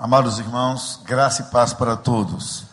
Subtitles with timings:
[0.00, 2.66] Amados irmãos, graça e paz para todos.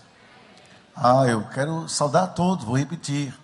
[0.95, 3.35] Ah, eu quero saudar a todos, vou repetir.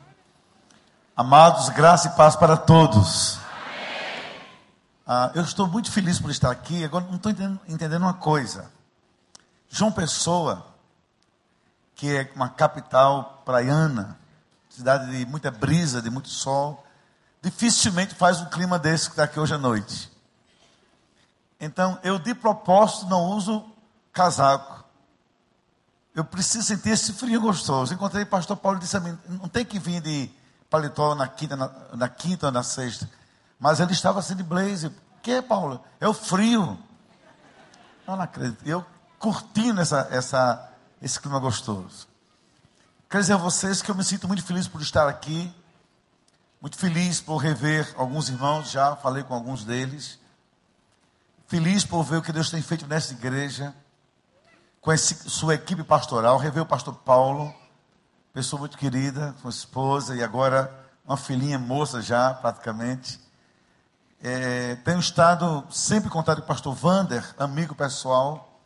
[1.17, 3.39] Amados, graça e paz para todos.
[5.07, 6.83] Ah, eu estou muito feliz por estar aqui.
[6.85, 8.69] Agora, não estou entendendo, entendendo uma coisa.
[9.67, 10.63] João Pessoa,
[11.95, 14.15] que é uma capital praiana,
[14.69, 16.85] cidade de muita brisa, de muito sol,
[17.41, 20.11] dificilmente faz um clima desse que está aqui hoje à noite.
[21.59, 23.70] Então, eu de propósito não uso
[24.11, 24.83] casaco.
[26.13, 27.93] Eu preciso sentir esse frio gostoso.
[27.93, 30.29] Encontrei o pastor Paulo e disse a mim: não tem que vir de
[30.69, 33.09] paletó na quinta, na, na quinta ou na sexta.
[33.59, 34.91] Mas ele estava assim de blazer.
[35.21, 35.83] Que, Paulo?
[35.99, 36.77] É o frio.
[38.07, 38.65] Eu não acredito.
[38.65, 38.85] Eu
[39.19, 42.07] curtindo essa, essa, esse clima gostoso.
[43.09, 45.53] Quero dizer a vocês que eu me sinto muito feliz por estar aqui.
[46.61, 50.19] Muito feliz por rever alguns irmãos, já falei com alguns deles.
[51.47, 53.75] Feliz por ver o que Deus tem feito nessa igreja,
[54.81, 56.37] com esse, sua equipe pastoral.
[56.37, 57.53] Rever o pastor Paulo,
[58.33, 63.19] pessoa muito querida, com esposa e agora uma filhinha moça já, praticamente.
[64.23, 68.59] É, tenho estado sempre em contato com o pastor Vander, amigo pessoal.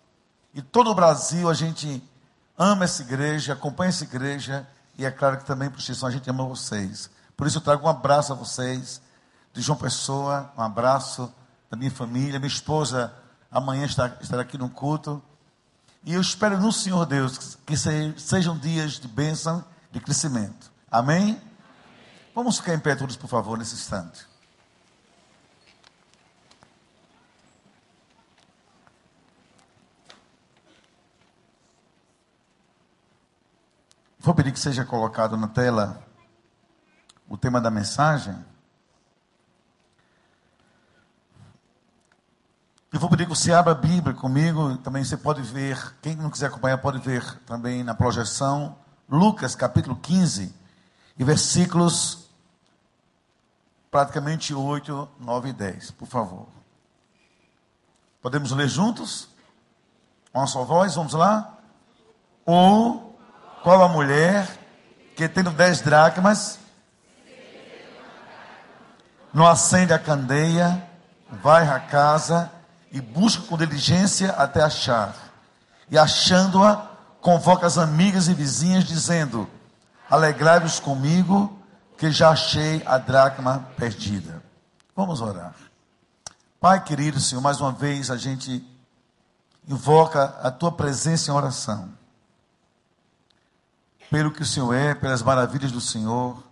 [0.53, 2.02] E todo o Brasil a gente
[2.57, 4.66] ama essa igreja, acompanha essa igreja.
[4.97, 7.09] E é claro que também, por extensão, a gente ama vocês.
[7.35, 9.02] Por isso eu trago um abraço a vocês,
[9.53, 11.33] de João Pessoa, um abraço
[11.69, 12.39] da minha família.
[12.39, 13.13] Minha esposa
[13.52, 15.22] amanhã estará aqui no culto.
[16.05, 20.71] E eu espero no Senhor Deus que sejam dias de bênção, de crescimento.
[20.89, 21.41] Amém?
[22.35, 24.27] Vamos ficar em pé todos, por favor, nesse instante.
[34.19, 36.03] Vou pedir que seja colocado na tela
[37.27, 38.35] o tema da mensagem.
[42.95, 44.77] Eu vou pedir que você abra a Bíblia comigo.
[44.77, 48.78] Também você pode ver, quem não quiser acompanhar, pode ver também na projeção.
[49.09, 50.56] Lucas capítulo 15
[51.19, 52.29] e versículos
[53.91, 55.91] praticamente 8, 9 e 10.
[55.91, 56.47] Por favor.
[58.22, 59.27] Podemos ler juntos?
[60.33, 61.53] Uma só voz, vamos lá?
[62.45, 63.19] Ou
[63.62, 64.47] qual a mulher
[65.17, 66.59] que tendo dez dracmas
[69.33, 70.89] não acende a candeia,
[71.29, 72.54] vai à casa
[72.91, 75.16] e busca com diligência até achar.
[75.90, 76.91] E achando-a,
[77.22, 79.50] convoca as amigas e vizinhas, dizendo:
[80.09, 81.57] Alegrai-vos comigo,
[81.97, 84.44] que já achei a dracma perdida.
[84.95, 85.56] Vamos orar.
[86.59, 88.66] Pai querido Senhor, mais uma vez a gente
[89.68, 91.90] invoca a tua presença em oração.
[94.09, 96.44] Pelo que o Senhor é, pelas maravilhas do Senhor.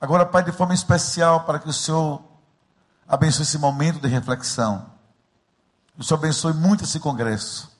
[0.00, 2.22] Agora, Pai, de forma especial, para que o Senhor
[3.08, 4.86] abençoe esse momento de reflexão.
[5.98, 7.70] O Senhor abençoe muito esse congresso.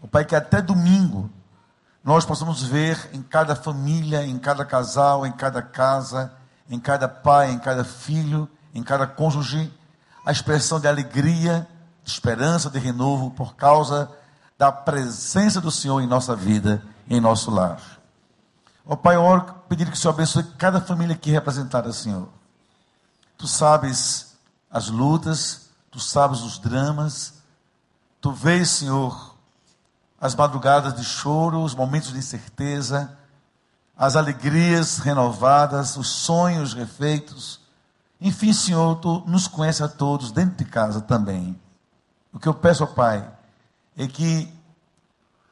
[0.00, 1.30] O Pai, que até domingo
[2.02, 6.32] nós possamos ver em cada família, em cada casal, em cada casa,
[6.68, 9.72] em cada pai, em cada filho, em cada cônjuge,
[10.24, 11.66] a expressão de alegria,
[12.02, 14.10] de esperança, de renovo, por causa
[14.58, 17.80] da presença do Senhor em nossa vida, em nosso lar.
[18.86, 22.28] Ó Pai, eu oro pedir que o Senhor abençoe cada família aqui representada, Senhor.
[23.38, 24.33] Tu sabes
[24.74, 27.34] as lutas, tu sabes os dramas,
[28.20, 29.36] tu vês, Senhor,
[30.20, 33.16] as madrugadas de choro, os momentos de incerteza,
[33.96, 37.60] as alegrias renovadas, os sonhos refeitos.
[38.20, 41.56] Enfim, Senhor, tu nos conhece a todos dentro de casa também.
[42.32, 43.30] O que eu peço ao Pai
[43.96, 44.52] é que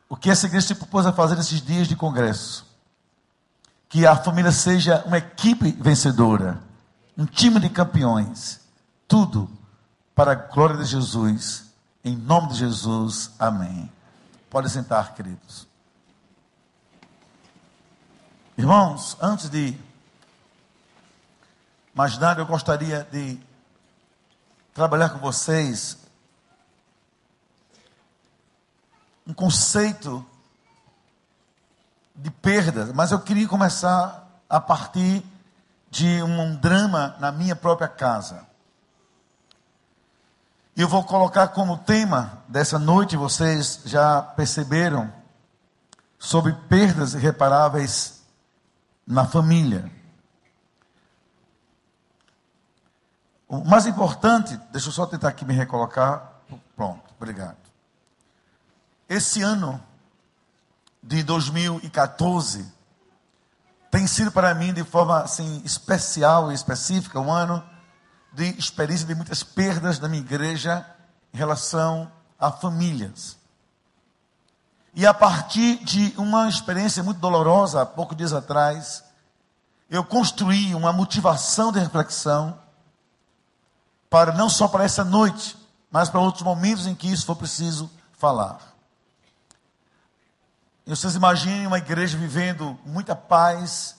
[0.09, 2.67] o que essa igreja se propôs a fazer nesses dias de congresso,
[3.89, 6.61] que a família seja uma equipe vencedora,
[7.17, 8.62] um time de campeões
[9.13, 9.47] tudo
[10.15, 11.67] para a glória de Jesus.
[12.03, 13.93] Em nome de Jesus, amém.
[14.49, 15.69] Pode sentar, queridos.
[18.57, 19.79] Irmãos, antes de
[21.93, 23.39] mais nada, eu gostaria de
[24.73, 25.99] trabalhar com vocês
[29.27, 30.25] um conceito
[32.17, 35.23] de perda, mas eu queria começar a partir
[35.91, 38.51] de um drama na minha própria casa.
[40.75, 45.13] E eu vou colocar como tema dessa noite, vocês já perceberam,
[46.19, 48.23] sobre perdas irreparáveis
[49.07, 49.91] na família.
[53.47, 56.41] O mais importante, deixa eu só tentar aqui me recolocar.
[56.75, 57.59] Pronto, obrigado.
[59.07, 59.83] Esse ano
[61.03, 62.65] de 2014
[63.91, 67.63] tem sido para mim de forma assim especial e específica um ano
[68.33, 70.87] de experiência de muitas perdas na minha igreja
[71.33, 73.37] em relação a famílias.
[74.95, 79.03] E a partir de uma experiência muito dolorosa, há poucos dias atrás,
[79.89, 82.59] eu construí uma motivação de reflexão
[84.11, 85.57] para não só para essa noite,
[85.91, 88.59] mas para outros momentos em que isso for preciso falar.
[90.87, 93.97] E vocês imaginem uma igreja vivendo muita paz,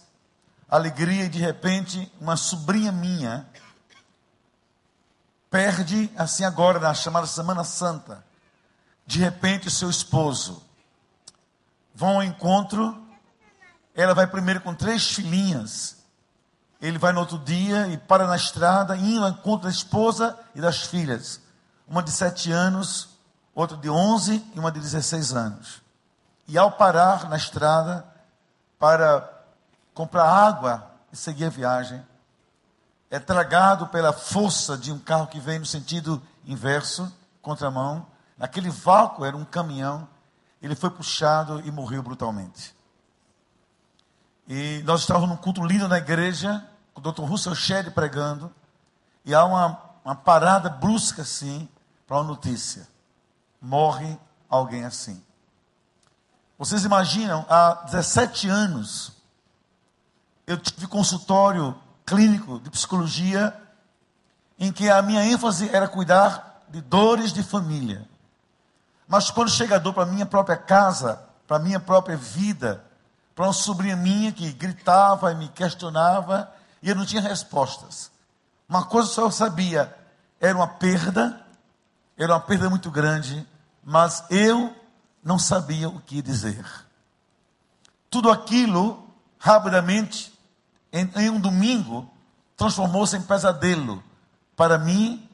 [0.69, 3.47] alegria, e de repente uma sobrinha minha
[5.53, 8.25] perde, assim agora, na chamada Semana Santa,
[9.05, 10.63] de repente o seu esposo.
[11.93, 12.99] Vão ao encontro,
[13.93, 15.97] ela vai primeiro com três filhinhas.
[16.81, 20.59] Ele vai no outro dia e para na estrada, indo ao encontro da esposa e
[20.59, 21.39] das filhas.
[21.87, 23.09] Uma de sete anos,
[23.53, 25.83] outra de onze e uma de 16 anos.
[26.47, 28.03] E ao parar na estrada
[28.79, 29.31] para
[29.93, 32.03] comprar água e seguir a viagem,
[33.13, 37.13] é tragado pela força de um carro que vem no sentido inverso,
[37.43, 38.07] contramão.
[38.39, 40.07] Aquele vácuo era um caminhão.
[40.59, 42.75] Ele foi puxado e morreu brutalmente.
[44.47, 47.21] E nós estávamos num culto lindo na igreja, com o Dr.
[47.21, 48.51] Russell Shedd pregando,
[49.23, 51.69] e há uma, uma parada brusca assim,
[52.07, 52.87] para uma notícia.
[53.61, 54.17] Morre
[54.49, 55.23] alguém assim.
[56.57, 59.11] Vocês imaginam, há 17 anos,
[60.47, 63.53] eu tive consultório clínico de psicologia
[64.59, 68.07] em que a minha ênfase era cuidar de dores de família.
[69.07, 72.83] Mas quando chega a dor para a minha própria casa, para a minha própria vida,
[73.35, 76.51] para uma sobrinha minha que gritava e me questionava
[76.81, 78.11] e eu não tinha respostas.
[78.67, 79.95] Uma coisa só eu sabia,
[80.39, 81.39] era uma perda,
[82.17, 83.45] era uma perda muito grande,
[83.83, 84.75] mas eu
[85.23, 86.65] não sabia o que dizer.
[88.09, 89.07] Tudo aquilo,
[89.37, 90.32] rapidamente,
[90.93, 92.07] em, em um domingo,
[92.55, 94.03] transformou-se em pesadelo.
[94.55, 95.27] Para mim,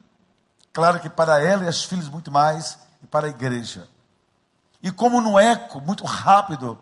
[0.72, 3.86] claro que para ela e as filhas muito mais, e para a igreja.
[4.82, 6.78] E como no eco, muito rápido,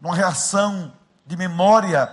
[0.00, 0.92] numa reação
[1.24, 2.12] de memória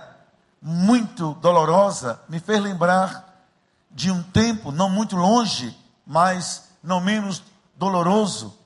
[0.62, 3.44] muito dolorosa, me fez lembrar
[3.90, 5.76] de um tempo não muito longe,
[6.06, 7.42] mas não menos
[7.76, 8.56] doloroso,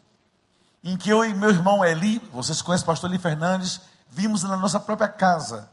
[0.85, 3.81] em que eu e meu irmão Eli, vocês conhecem o pastor Eli Fernandes,
[4.11, 5.69] vimos na nossa própria casa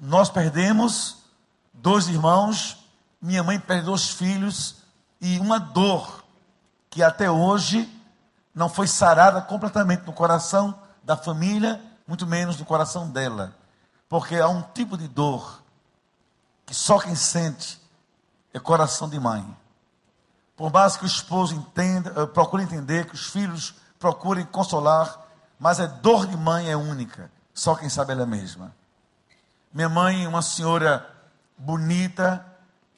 [0.00, 1.18] nós perdemos
[1.72, 2.84] dois irmãos,
[3.20, 4.76] minha mãe perdeu os filhos
[5.20, 6.24] e uma dor
[6.90, 7.88] que até hoje
[8.54, 13.54] não foi sarada completamente no coração da família, muito menos no coração dela.
[14.08, 15.62] Porque há um tipo de dor
[16.64, 17.80] que só quem sente
[18.52, 19.44] é coração de mãe.
[20.56, 25.20] Por mais que o esposo entenda, eh, procure entender, que os filhos procurem consolar,
[25.58, 28.74] mas a dor de mãe é única, só quem sabe ela mesma.
[29.76, 31.06] Minha mãe, uma senhora
[31.58, 32.42] bonita,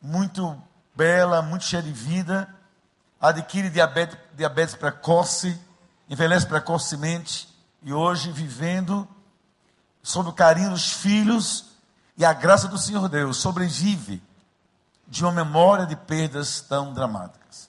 [0.01, 0.57] muito
[0.95, 2.49] bela, muito cheia de vida,
[3.21, 5.61] adquire diabetes, diabetes precoce,
[6.09, 7.49] envelhece precocemente
[7.83, 9.09] e hoje vivendo
[10.05, 11.73] sob o carinho dos filhos
[12.17, 14.23] e a graça do Senhor Deus, sobrevive
[15.09, 17.69] de uma memória de perdas tão dramáticas.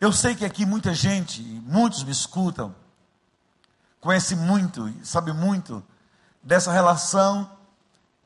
[0.00, 2.74] Eu sei que aqui muita gente, muitos me escutam,
[4.00, 5.80] conhece muito, sabe muito
[6.42, 7.56] dessa relação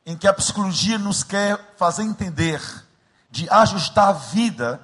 [0.05, 2.61] em que a psicologia nos quer fazer entender
[3.31, 4.79] de ajustar a vida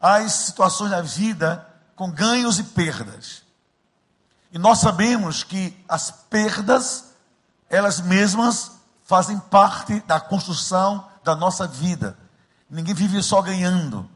[0.00, 3.42] às situações da vida com ganhos e perdas.
[4.52, 7.06] E nós sabemos que as perdas,
[7.70, 8.72] elas mesmas
[9.04, 12.16] fazem parte da construção da nossa vida.
[12.68, 14.08] Ninguém vive só ganhando.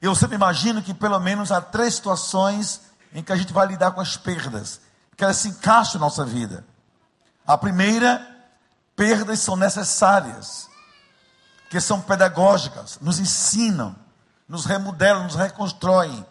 [0.00, 2.80] Eu sempre imagino que pelo menos há três situações
[3.12, 4.80] em que a gente vai lidar com as perdas,
[5.16, 6.64] que elas se encaixam na nossa vida.
[7.46, 8.37] A primeira
[8.98, 10.68] perdas são necessárias,
[11.70, 13.94] que são pedagógicas, nos ensinam,
[14.48, 16.26] nos remodelam, nos reconstroem.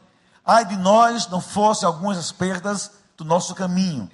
[0.46, 4.12] Ai de nós não fossem algumas das perdas do nosso caminho.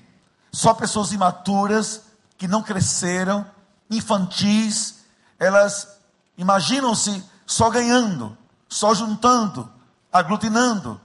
[0.52, 2.02] Só pessoas imaturas
[2.38, 3.44] que não cresceram,
[3.90, 5.00] infantis,
[5.40, 5.88] elas
[6.38, 8.38] imaginam-se só ganhando,
[8.70, 9.68] só juntando,
[10.12, 11.02] aglutinando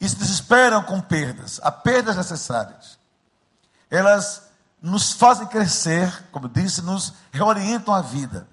[0.00, 1.60] e se desesperam com perdas.
[1.62, 2.98] Há perdas necessárias.
[3.90, 4.49] Elas
[4.82, 8.48] nos fazem crescer, como disse, nos reorientam a vida.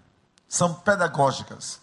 [0.47, 1.79] São pedagógicas.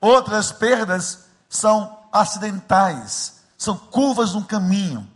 [0.00, 5.08] Outras perdas são acidentais, são curvas no caminho,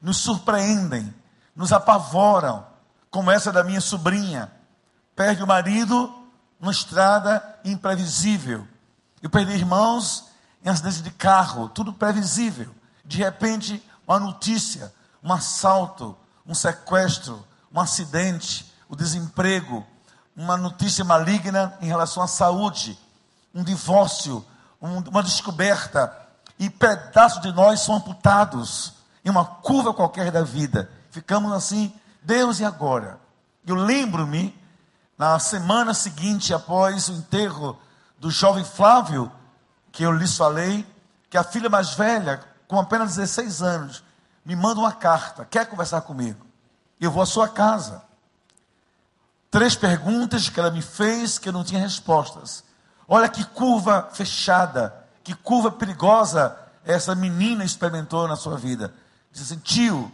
[0.00, 1.14] nos surpreendem,
[1.54, 2.66] nos apavoram,
[3.10, 4.50] como essa da minha sobrinha.
[5.14, 6.12] Perde o marido
[6.58, 8.66] numa estrada imprevisível.
[9.20, 10.24] Eu perdi irmãos
[10.64, 12.74] em acidente de carro, tudo previsível.
[13.04, 19.86] De repente, uma notícia, um assalto, um sequestro, um acidente, o desemprego,
[20.36, 22.98] uma notícia maligna em relação à saúde,
[23.54, 24.44] um divórcio,
[24.80, 26.18] um, uma descoberta.
[26.58, 28.92] e pedaços de nós são amputados
[29.24, 30.90] em uma curva qualquer da vida.
[31.10, 33.18] Ficamos assim, Deus e agora?
[33.66, 34.56] Eu lembro-me,
[35.16, 37.78] na semana seguinte, após o enterro
[38.18, 39.30] do jovem Flávio,
[39.90, 40.86] que eu lhes falei,
[41.30, 44.02] que a filha mais velha, com apenas 16 anos,
[44.44, 46.51] me manda uma carta, quer conversar comigo.
[47.02, 48.00] Eu vou à sua casa.
[49.50, 52.62] Três perguntas que ela me fez que eu não tinha respostas.
[53.08, 58.94] Olha que curva fechada, que curva perigosa essa menina experimentou na sua vida.
[59.32, 60.12] Diz assim, tio,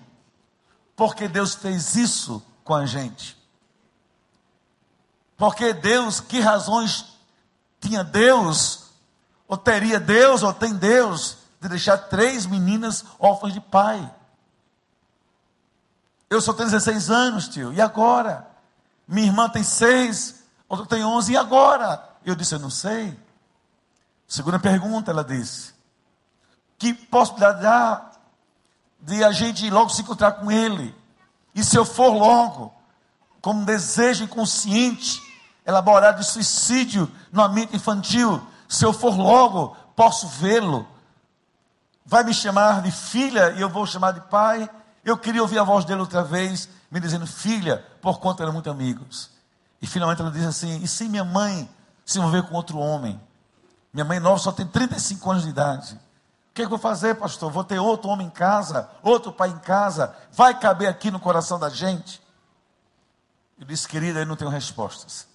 [0.97, 3.37] porque Deus fez isso com a gente?
[5.37, 7.05] Porque Deus, que razões
[7.83, 8.85] tinha Deus,
[9.47, 14.11] ou teria Deus, ou tem Deus, de deixar três meninas órfãs de pai?
[16.31, 18.47] Eu só tenho 16 anos, tio, e agora?
[19.07, 22.07] Minha irmã tem seis, outra tem 11, e agora?
[22.25, 23.19] Eu disse, eu não sei.
[24.27, 25.73] Segunda pergunta, ela disse:
[26.79, 28.11] Que possibilidade há
[29.01, 30.95] de a gente logo se encontrar com ele?
[31.55, 32.75] E se eu for logo,
[33.41, 35.23] como desejo inconsciente,
[35.65, 40.87] elaborado de suicídio no mente infantil, se eu for logo, posso vê-lo?
[42.05, 44.69] Vai me chamar de filha e eu vou chamar de pai?
[45.09, 48.69] Eu queria ouvir a voz dele outra vez, me dizendo filha, por conta eram muito
[48.69, 49.31] amigos.
[49.81, 51.67] E finalmente ela diz assim: E se minha mãe
[52.05, 53.19] se envolver com outro homem.
[53.91, 55.95] Minha mãe nova só tem 35 anos de idade.
[55.95, 57.51] O que, é que eu vou fazer, pastor?
[57.51, 61.59] Vou ter outro homem em casa, outro pai em casa, vai caber aqui no coração
[61.59, 62.21] da gente?
[63.59, 65.27] Eu disse, querida, eu não tenho respostas.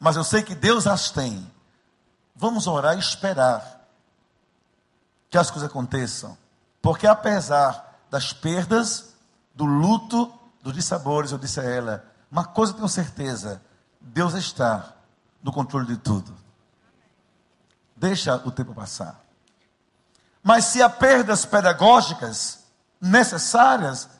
[0.00, 1.48] Mas eu sei que Deus as tem.
[2.34, 3.86] Vamos orar e esperar
[5.30, 6.36] que as coisas aconteçam.
[6.80, 9.14] Porque apesar das perdas,
[9.54, 10.30] do luto,
[10.62, 13.62] dos dissabores, eu disse a ela, uma coisa tenho certeza,
[13.98, 14.92] Deus está
[15.42, 16.36] no controle de tudo.
[17.96, 19.18] Deixa o tempo passar.
[20.42, 22.58] Mas se há perdas pedagógicas
[23.00, 24.10] necessárias,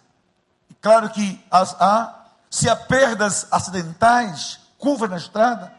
[0.80, 5.70] claro que as há, se há perdas acidentais, curvas na estrada,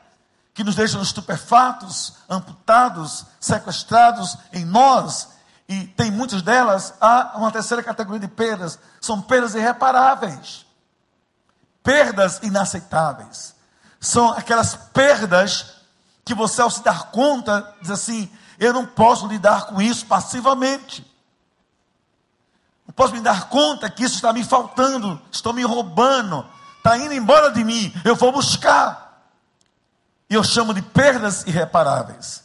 [0.53, 5.29] que nos deixam estupefatos, amputados, sequestrados em nós,
[5.67, 10.65] e tem muitas delas, há uma terceira categoria de perdas, são perdas irreparáveis,
[11.81, 13.53] perdas inaceitáveis
[14.03, 15.75] são aquelas perdas
[16.25, 18.29] que você, ao se dar conta, diz assim:
[18.59, 21.09] eu não posso lidar com isso passivamente.
[22.85, 26.45] Não posso me dar conta que isso está me faltando, estou me roubando,
[26.77, 29.23] está indo embora de mim, eu vou buscar.
[30.29, 32.42] E eu chamo de perdas irreparáveis.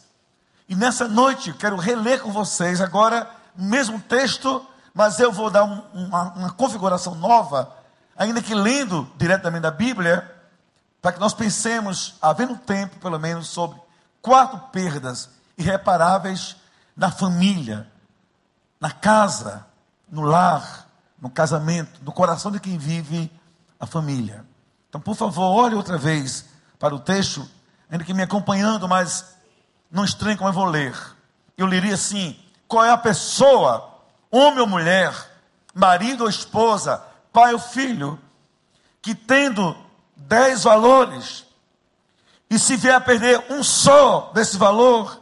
[0.69, 5.63] E nessa noite, quero reler com vocês agora o mesmo texto, mas eu vou dar
[5.63, 7.75] um, uma, uma configuração nova,
[8.15, 10.31] ainda que lendo diretamente da Bíblia
[11.01, 13.81] para que nós pensemos, havendo tempo, pelo menos, sobre
[14.21, 16.55] quatro perdas irreparáveis
[16.95, 17.87] na família,
[18.79, 19.65] na casa,
[20.07, 20.87] no lar,
[21.19, 23.31] no casamento, no coração de quem vive
[23.79, 24.45] a família.
[24.87, 26.45] Então, por favor, olhe outra vez
[26.77, 27.49] para o texto,
[27.89, 29.38] ainda que me acompanhando, mas
[29.91, 30.95] não estranhe como eu vou ler.
[31.57, 33.99] Eu leria assim: qual é a pessoa,
[34.31, 35.13] homem ou mulher,
[35.73, 38.19] marido ou esposa, pai ou filho,
[39.01, 39.75] que tendo
[40.15, 41.45] dez valores,
[42.49, 45.21] e se vier a perder um só desse valor,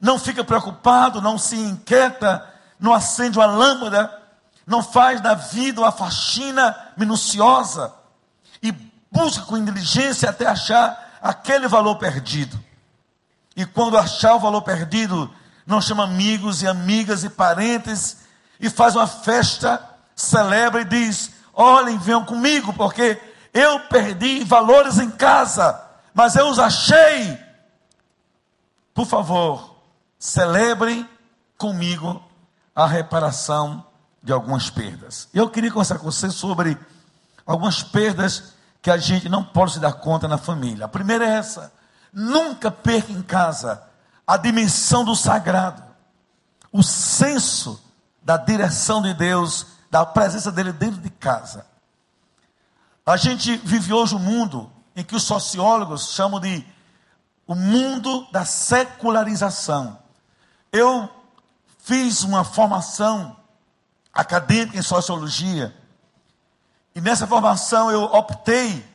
[0.00, 2.46] não fica preocupado, não se inquieta,
[2.78, 4.22] não acende uma lâmpada,
[4.66, 7.92] não faz da vida uma faxina minuciosa
[8.62, 8.72] e
[9.10, 12.58] busca com inteligência até achar aquele valor perdido.
[13.56, 15.30] E quando achar o valor perdido,
[15.66, 18.18] não chama amigos e amigas e parentes
[18.58, 19.80] e faz uma festa,
[20.14, 23.20] celebra e diz: Olhem, venham comigo, porque
[23.52, 25.80] eu perdi valores em casa,
[26.12, 27.38] mas eu os achei.
[28.92, 29.76] Por favor,
[30.18, 31.08] celebrem
[31.56, 32.22] comigo
[32.74, 33.84] a reparação
[34.22, 35.28] de algumas perdas.
[35.32, 36.78] Eu queria conversar com você sobre
[37.46, 40.86] algumas perdas que a gente não pode se dar conta na família.
[40.86, 41.72] A primeira é essa:
[42.14, 43.82] nunca perca em casa
[44.26, 45.82] a dimensão do sagrado,
[46.72, 47.82] o senso
[48.22, 51.66] da direção de Deus, da presença dele dentro de casa.
[53.04, 56.64] A gente vive hoje um mundo em que os sociólogos chamam de
[57.46, 59.98] o mundo da secularização.
[60.72, 61.10] Eu
[61.80, 63.36] fiz uma formação
[64.12, 65.76] acadêmica em sociologia
[66.94, 68.88] e nessa formação eu optei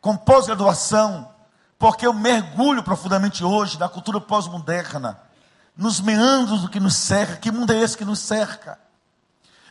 [0.00, 1.32] com pós-graduação
[1.78, 5.18] porque eu mergulho profundamente hoje na cultura pós-moderna,
[5.76, 7.36] nos meandros do que nos cerca.
[7.36, 8.78] Que mundo é esse que nos cerca?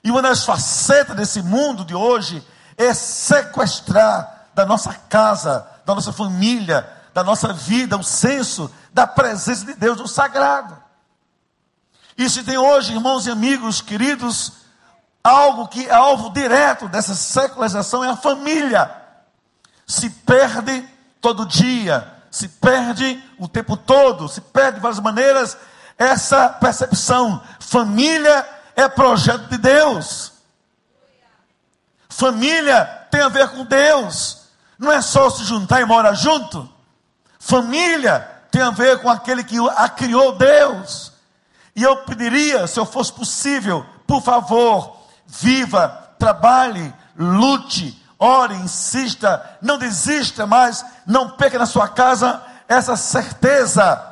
[0.03, 2.45] E uma das facetas desse mundo de hoje
[2.77, 9.65] é sequestrar da nossa casa, da nossa família, da nossa vida, o senso da presença
[9.65, 10.77] de Deus, do sagrado.
[12.17, 14.53] E se tem hoje, irmãos e amigos queridos,
[15.23, 18.89] algo que é alvo direto dessa secularização é a família.
[19.85, 20.87] Se perde
[21.21, 25.57] todo dia, se perde o tempo todo, se perde de várias maneiras
[25.97, 27.41] essa percepção.
[27.59, 30.33] Família é projeto de Deus.
[32.09, 34.47] Família tem a ver com Deus.
[34.77, 36.69] Não é só se juntar e morar junto.
[37.39, 38.19] Família
[38.51, 41.11] tem a ver com aquele que a criou Deus.
[41.75, 49.77] E eu pediria, se eu fosse possível, por favor, viva, trabalhe, lute, ore, insista, não
[49.77, 54.03] desista mais, não perca na sua casa essa certeza,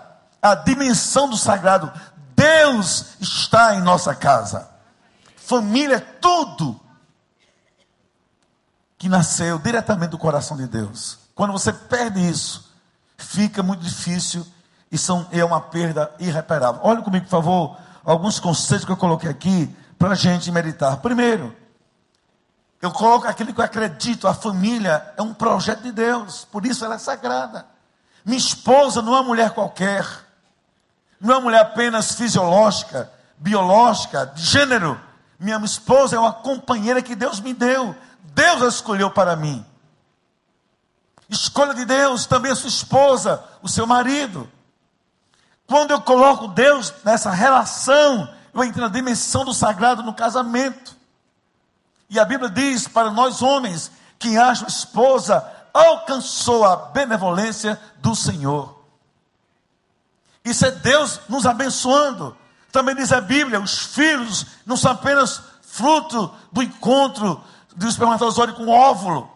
[0.42, 1.92] a dimensão do sagrado.
[2.36, 4.70] Deus está em nossa casa.
[5.36, 6.80] Família é tudo
[8.98, 11.20] que nasceu diretamente do coração de Deus.
[11.34, 12.72] Quando você perde isso,
[13.18, 14.46] fica muito difícil
[14.92, 16.82] e são, é uma perda irreparável.
[16.84, 20.98] Olha comigo, por favor, alguns conceitos que eu coloquei aqui para a gente meditar.
[20.98, 21.56] Primeiro,
[22.86, 26.86] eu coloco aquilo que eu acredito, a família é um projeto de Deus, por isso
[26.86, 27.66] ela é sagrada.
[28.24, 30.08] Minha esposa não é uma mulher qualquer,
[31.20, 35.02] não é uma mulher apenas fisiológica, biológica, de gênero.
[35.40, 39.66] Minha esposa é uma companheira que Deus me deu, Deus a escolheu para mim.
[41.28, 44.48] Escolha de Deus também a sua esposa, o seu marido.
[45.66, 50.95] Quando eu coloco Deus nessa relação, eu entro na dimensão do sagrado no casamento.
[52.10, 58.84] E a Bíblia diz para nós homens: quem acha esposa alcançou a benevolência do Senhor.
[60.44, 62.36] Isso é Deus nos abençoando.
[62.72, 67.44] Também diz a Bíblia: os filhos não são apenas fruto do encontro
[67.76, 69.30] do espermatozoide com o óvulo.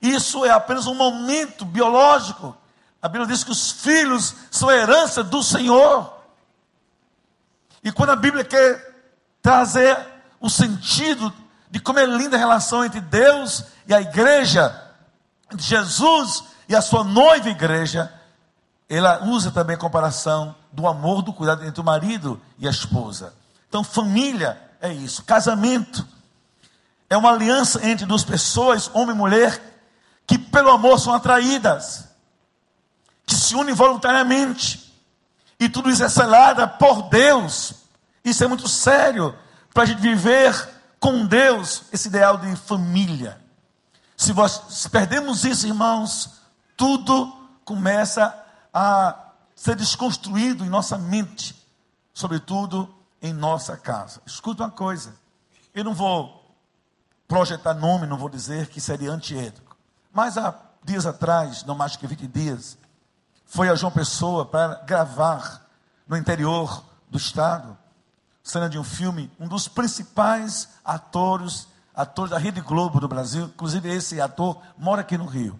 [0.00, 2.56] Isso é apenas um momento biológico
[3.04, 6.10] a Bíblia diz que os filhos são herança do Senhor.
[7.82, 8.94] E quando a Bíblia quer
[9.42, 9.94] trazer
[10.40, 11.30] o sentido
[11.74, 14.80] de como é linda a relação entre Deus e a igreja,
[15.52, 18.14] entre Jesus e a sua noiva igreja,
[18.88, 23.34] ela usa também a comparação do amor, do cuidado entre o marido e a esposa.
[23.68, 25.24] Então, família é isso.
[25.24, 26.06] Casamento
[27.10, 29.60] é uma aliança entre duas pessoas, homem e mulher,
[30.28, 32.04] que pelo amor são atraídas
[33.26, 34.94] que se unem voluntariamente.
[35.58, 37.74] E tudo isso é selado por Deus.
[38.24, 39.36] Isso é muito sério
[39.72, 40.73] para a gente viver
[41.04, 43.38] com Deus esse ideal de família.
[44.16, 44.32] Se,
[44.70, 46.40] se perdemos isso, irmãos,
[46.78, 47.30] tudo
[47.62, 48.34] começa
[48.72, 49.14] a
[49.54, 51.54] ser desconstruído em nossa mente,
[52.14, 52.88] sobretudo
[53.20, 54.22] em nossa casa.
[54.24, 55.14] Escuta uma coisa,
[55.74, 56.42] eu não vou
[57.28, 59.76] projetar nome, não vou dizer que seria antiético,
[60.10, 62.78] mas há dias atrás, não mais que 20 dias,
[63.44, 65.66] foi a João Pessoa para gravar
[66.08, 67.76] no interior do estado,
[68.44, 73.88] cena de um filme, um dos principais atores, atores da Rede Globo do Brasil, inclusive
[73.90, 75.58] esse ator mora aqui no Rio.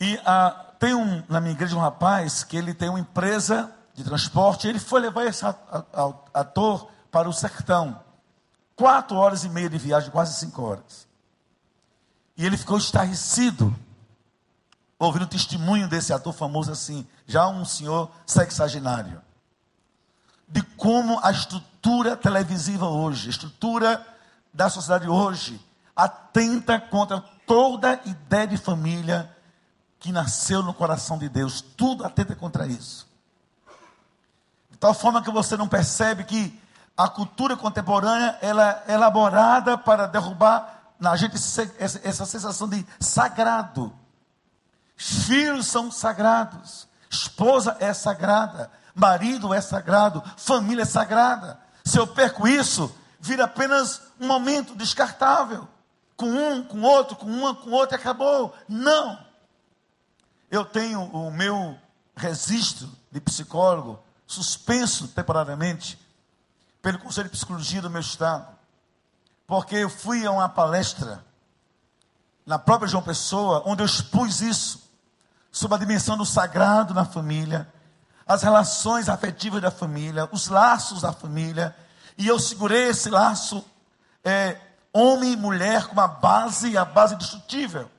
[0.00, 4.04] E ah, tem um, na minha igreja um rapaz que ele tem uma empresa de
[4.04, 5.44] transporte, ele foi levar esse
[6.32, 8.00] ator para o sertão.
[8.76, 11.08] Quatro horas e meia de viagem, quase cinco horas.
[12.36, 13.74] E ele ficou estarrecido
[15.00, 19.20] ouvindo o testemunho desse ator famoso assim, já um senhor sexagenário,
[20.48, 24.06] de como a estrutura televisiva hoje, a estrutura
[24.52, 25.60] da sociedade hoje,
[25.94, 29.30] atenta contra toda ideia de família
[29.98, 31.60] que nasceu no coração de Deus.
[31.60, 33.06] Tudo atenta contra isso.
[34.70, 36.60] De tal forma que você não percebe que
[36.96, 41.36] a cultura contemporânea ela é elaborada para derrubar na gente
[41.78, 43.92] essa sensação de sagrado
[44.98, 51.58] Filhos são sagrados, esposa é sagrada, marido é sagrado, família é sagrada.
[51.84, 55.66] Se eu perco isso, vira apenas um momento descartável.
[56.16, 58.54] Com um, com outro, com uma, com outro, acabou.
[58.68, 59.18] Não.
[60.50, 61.78] Eu tenho o meu
[62.16, 65.98] registro de psicólogo suspenso temporariamente
[66.82, 68.46] pelo Conselho de Psicologia do meu estado.
[69.46, 71.24] Porque eu fui a uma palestra
[72.44, 74.90] na própria João Pessoa, onde eu expus isso
[75.50, 77.72] sobre a dimensão do sagrado na família,
[78.28, 81.74] as relações afetivas da família, os laços da família.
[82.18, 83.64] E eu segurei esse laço
[84.22, 84.58] é,
[84.92, 87.90] homem e mulher como a base, a base destrutível.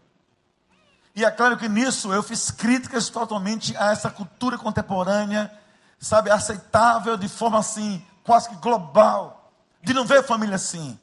[1.15, 5.51] E é claro que nisso eu fiz críticas totalmente a essa cultura contemporânea,
[5.99, 10.97] sabe, aceitável de forma assim, quase que global, de não ver família assim.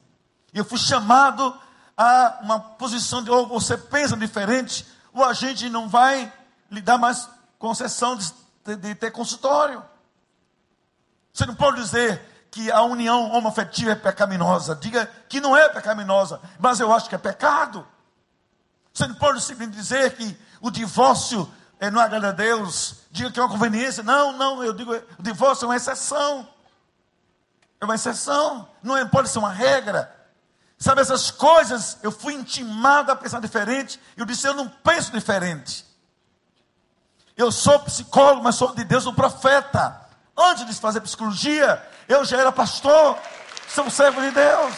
[0.53, 1.53] E eu fui chamado
[1.97, 6.31] a uma posição de ou você pensa diferente, ou a gente não vai
[6.71, 7.27] lhe dar mais
[7.59, 8.31] concessão de,
[8.75, 9.83] de, ter consultório.
[11.33, 14.75] Você não pode dizer que a união homoafetiva é pecaminosa.
[14.75, 17.87] Diga que não é pecaminosa, mas eu acho que é pecado.
[18.93, 22.95] Você não pode simplesmente dizer que o divórcio é, não agrada a Deus.
[23.11, 24.01] Diga que é uma conveniência.
[24.01, 26.47] Não, não, eu digo, o divórcio é uma exceção.
[27.79, 28.67] É uma exceção.
[28.81, 30.13] Não é, pode ser uma regra.
[30.79, 33.99] Sabe, essas coisas, eu fui intimado a pensar diferente.
[34.15, 35.85] Eu disse, eu não penso diferente.
[37.37, 40.01] Eu sou psicólogo, mas sou de Deus um profeta.
[40.35, 43.15] Antes de fazer psicologia, eu já era pastor.
[43.67, 44.73] Sou servo de Deus.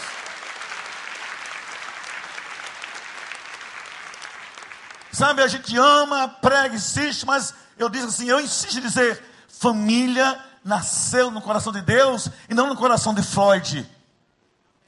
[5.11, 10.39] Sabe, a gente ama, prega, insiste, mas eu disse assim, eu insisto em dizer, família
[10.63, 13.89] nasceu no coração de Deus e não no coração de Freud.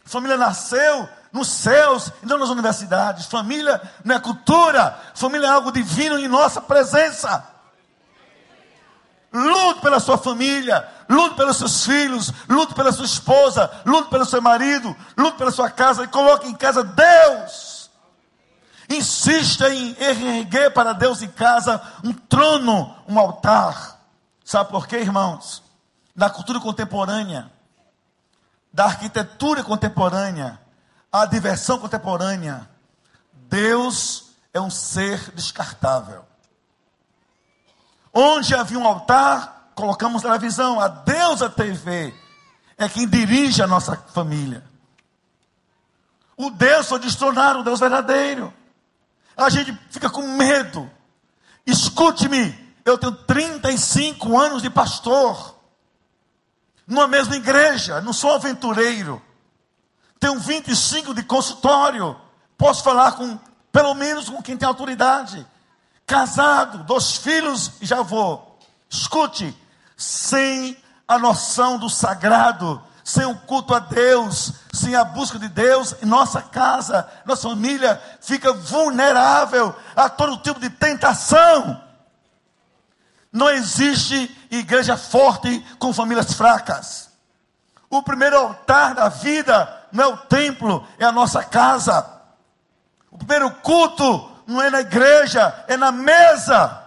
[0.04, 3.26] Família nasceu nos céus e não nas universidades.
[3.28, 7.51] Família não é cultura, família é algo divino em nossa presença.
[9.34, 14.42] Lute pela sua família, lute pelos seus filhos, lute pela sua esposa, lute pelo seu
[14.42, 17.90] marido, lute pela sua casa e coloque em casa Deus.
[18.90, 24.02] Insista em erguer para Deus em casa um trono, um altar.
[24.44, 25.64] Sabe por quê, irmãos?
[26.14, 27.50] Na cultura contemporânea,
[28.74, 30.60] da arquitetura contemporânea,
[31.10, 32.70] a diversão contemporânea,
[33.32, 36.26] Deus é um ser descartável.
[38.14, 40.80] Onde havia um altar, colocamos televisão.
[40.80, 42.14] A Deus a TV
[42.78, 44.64] é quem dirige a nossa família.
[46.36, 48.54] O Deus foi destronar o Deus verdadeiro.
[49.38, 50.90] A gente fica com medo.
[51.66, 55.56] Escute-me, eu tenho 35 anos de pastor.
[56.86, 59.22] Numa mesma igreja, não sou aventureiro.
[60.20, 62.20] Tenho 25 de consultório.
[62.58, 63.40] Posso falar com,
[63.72, 65.48] pelo menos com quem tem autoridade
[66.06, 68.60] casado, dois filhos e já vou.
[68.90, 69.58] Escute,
[69.96, 75.96] sem a noção do sagrado, sem o culto a Deus, sem a busca de Deus,
[76.02, 81.82] nossa casa, nossa família fica vulnerável a todo tipo de tentação.
[83.32, 87.10] Não existe igreja forte com famílias fracas.
[87.90, 92.10] O primeiro altar da vida não é o templo, é a nossa casa.
[93.10, 96.80] O primeiro culto não é na igreja, é na mesa.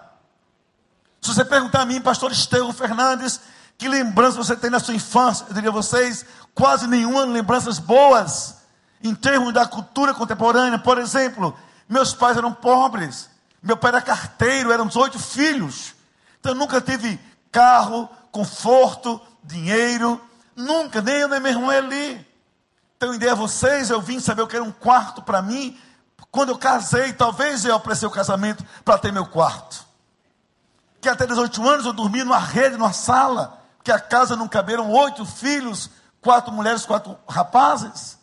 [1.20, 3.40] Se você perguntar a mim, pastor Estevão Fernandes,
[3.78, 5.46] que lembrança você tem na sua infância?
[5.48, 6.24] Eu diria a vocês,
[6.54, 8.56] quase nenhuma lembranças boas
[9.02, 10.78] em termos da cultura contemporânea.
[10.78, 11.56] Por exemplo,
[11.88, 13.28] meus pais eram pobres,
[13.62, 15.94] meu pai era carteiro, éramos oito filhos.
[16.38, 17.18] Então eu nunca tive
[17.50, 20.20] carro, conforto, dinheiro,
[20.54, 22.26] nunca, nem eu nem meu irmão ali.
[22.96, 25.78] Então, ideia a vocês, eu vim saber o que era um quarto para mim,
[26.34, 29.86] quando eu casei, talvez eu apreciei o casamento para ter meu quarto.
[31.00, 34.90] Que até 18 anos eu dormi numa rede, numa sala, que a casa não caberam
[34.90, 35.88] oito filhos,
[36.20, 38.18] quatro mulheres, quatro rapazes.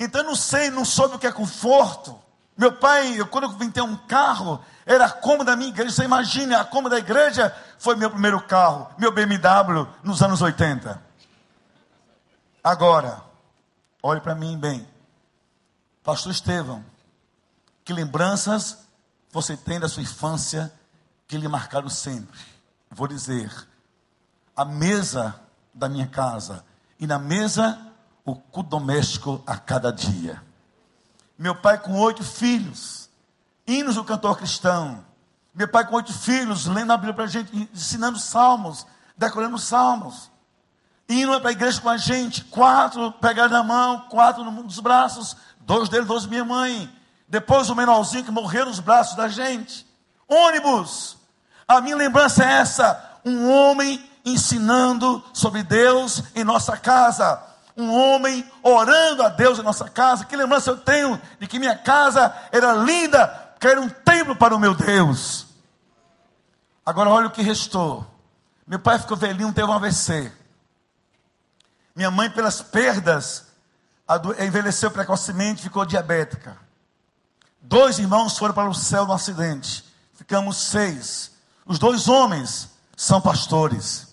[0.00, 2.18] Então eu não sei, não soube o que é conforto.
[2.56, 5.90] Meu pai, eu, quando eu vim ter um carro, era a cômoda da minha igreja.
[5.90, 10.98] Você imagina, a cômoda da igreja foi meu primeiro carro, meu BMW nos anos 80.
[12.64, 13.20] Agora,
[14.02, 14.88] olhe para mim bem.
[16.08, 16.82] Pastor Estevão,
[17.84, 18.78] que lembranças
[19.30, 20.72] você tem da sua infância
[21.26, 22.40] que lhe marcaram sempre?
[22.90, 23.52] Vou dizer,
[24.56, 25.38] a mesa
[25.74, 26.64] da minha casa
[26.98, 27.78] e na mesa
[28.24, 30.42] o cu doméstico a cada dia.
[31.38, 33.10] Meu pai com oito filhos,
[33.66, 35.04] hinos do cantor cristão.
[35.54, 40.30] Meu pai com oito filhos, lendo a Bíblia para a gente, ensinando salmos, decorando salmos.
[41.06, 45.36] Indo para a igreja com a gente, quatro pegados na mão, quatro nos braços,
[45.68, 46.90] Dois deles, dois minha mãe.
[47.28, 49.86] Depois o menorzinho que morreu nos braços da gente.
[50.26, 51.18] Ônibus.
[51.68, 57.42] A minha lembrança é essa: um homem ensinando sobre Deus em nossa casa.
[57.76, 60.24] Um homem orando a Deus em nossa casa.
[60.24, 64.56] Que lembrança eu tenho de que minha casa era linda, que era um templo para
[64.56, 65.48] o meu Deus.
[66.84, 68.06] Agora olha o que restou.
[68.66, 70.32] Meu pai ficou velhinho, teve um AVC.
[71.94, 73.47] Minha mãe, pelas perdas,
[74.40, 76.56] envelheceu precocemente, ficou diabética.
[77.60, 79.84] Dois irmãos foram para o céu no acidente.
[80.14, 81.32] Ficamos seis.
[81.66, 84.08] Os dois homens são pastores.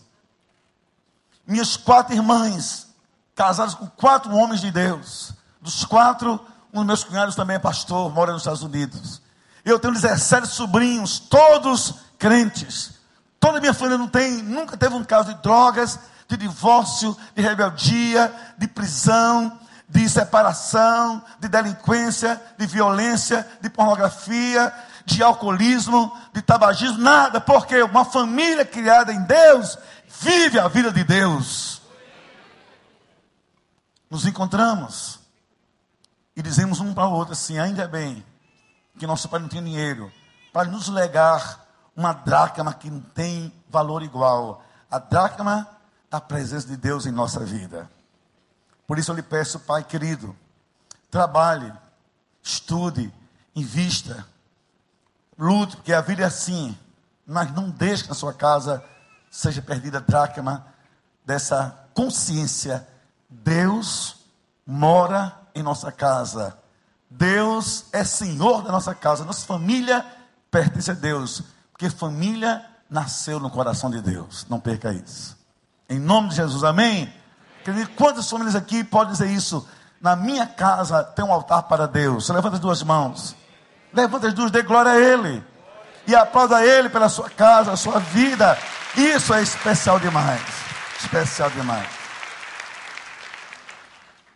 [1.47, 2.87] Minhas quatro irmãs,
[3.33, 5.31] casadas com quatro homens de Deus.
[5.61, 6.39] Dos quatro,
[6.73, 9.21] um dos meus cunhados também é pastor, mora nos Estados Unidos.
[9.63, 12.95] Eu tenho 17 sobrinhos, todos crentes.
[13.39, 17.41] Toda a minha família não tem, nunca teve um caso de drogas, de divórcio, de
[17.41, 24.73] rebeldia, de prisão, de separação, de delinquência, de violência, de pornografia,
[25.05, 29.77] de alcoolismo, de tabagismo, nada, porque uma família criada em Deus
[30.19, 31.81] vive a vida de Deus.
[34.09, 35.19] Nos encontramos
[36.35, 38.25] e dizemos um para o outro assim: ainda bem
[38.97, 40.11] que nosso pai não tem dinheiro
[40.51, 45.67] para nos legar uma dracma que não tem valor igual a dracma
[46.09, 47.89] da presença de Deus em nossa vida.
[48.87, 50.35] Por isso eu lhe peço, Pai querido,
[51.09, 51.71] trabalhe,
[52.41, 53.11] estude,
[53.55, 54.25] invista,
[55.37, 56.77] lute, porque a vida é assim,
[57.25, 58.83] mas não deixe que na sua casa
[59.31, 60.65] seja perdida a dracma
[61.25, 62.87] dessa consciência.
[63.29, 64.17] Deus
[64.65, 66.57] mora em nossa casa.
[67.09, 69.25] Deus é Senhor da nossa casa.
[69.25, 70.05] Nossa família
[70.51, 71.41] pertence a Deus.
[71.71, 74.45] Porque família nasceu no coração de Deus.
[74.49, 75.37] Não perca isso.
[75.89, 77.11] Em nome de Jesus, amém?
[77.65, 79.67] Querido, quantas famílias aqui podem dizer isso?
[79.99, 82.29] Na minha casa tem um altar para Deus.
[82.29, 83.35] Levanta as duas mãos.
[83.91, 85.43] Levanta as duas, dê glória a Ele.
[86.05, 88.55] E aplauda Ele pela sua casa, a sua vida.
[88.95, 90.43] Isso é especial demais.
[90.99, 91.89] Especial demais.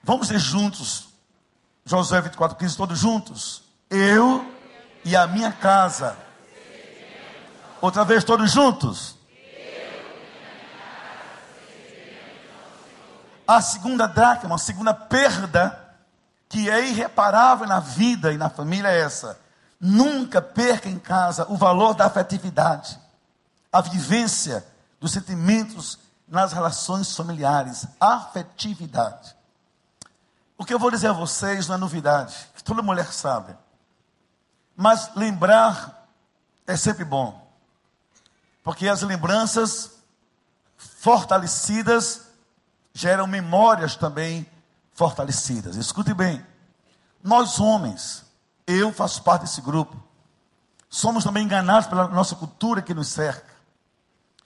[0.04, 1.10] Vamos ir juntos.
[1.86, 3.62] Josué 24, 15, todos juntos.
[3.92, 4.44] Eu
[5.06, 6.18] e a minha casa.
[7.80, 9.19] Outra vez, todos juntos.
[13.50, 15.98] A segunda dracma, a segunda perda,
[16.48, 19.40] que é irreparável na vida e na família, é essa.
[19.80, 23.00] Nunca perca em casa o valor da afetividade,
[23.74, 24.64] a vivência
[25.00, 27.88] dos sentimentos nas relações familiares.
[28.00, 29.36] Afetividade.
[30.56, 33.58] O que eu vou dizer a vocês não é novidade, que toda mulher sabe.
[34.78, 36.08] Mas lembrar
[36.68, 37.52] é sempre bom.
[38.64, 39.90] Porque as lembranças
[40.78, 42.29] fortalecidas
[42.94, 44.46] geram memórias também
[44.94, 45.76] fortalecidas.
[45.76, 46.46] Escute bem.
[47.24, 48.26] Nós homens,
[48.66, 49.96] eu faço parte desse grupo,
[50.90, 53.54] somos também enganados pela nossa cultura que nos cerca.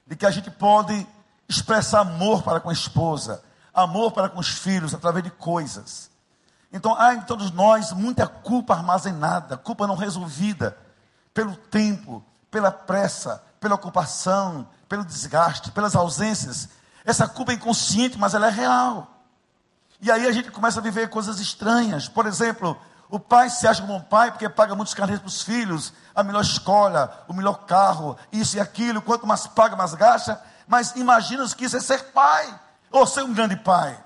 [0.05, 1.07] De que a gente pode
[1.47, 6.09] expressar amor para com a esposa, amor para com os filhos através de coisas.
[6.71, 10.77] Então há em todos nós muita culpa armazenada, culpa não resolvida,
[11.33, 16.69] pelo tempo, pela pressa, pela ocupação, pelo desgaste, pelas ausências.
[17.05, 19.09] Essa culpa é inconsciente, mas ela é real.
[20.01, 22.07] E aí a gente começa a viver coisas estranhas.
[22.07, 22.77] Por exemplo,
[23.09, 26.23] o pai se acha um bom pai porque paga muitos carnês para os filhos, a
[26.23, 29.01] melhor escola, o melhor carro, isso e aquilo.
[29.01, 30.41] Quanto mais paga, mais gasta.
[30.67, 32.59] Mas imagina que isso é ser pai,
[32.91, 33.97] ou ser um grande pai.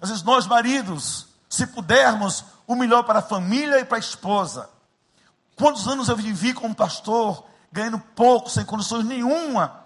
[0.00, 4.70] Às vezes nós, maridos, se pudermos, o melhor para a família e para a esposa.
[5.56, 9.79] Quantos anos eu vivi como pastor, ganhando pouco, sem condições nenhuma,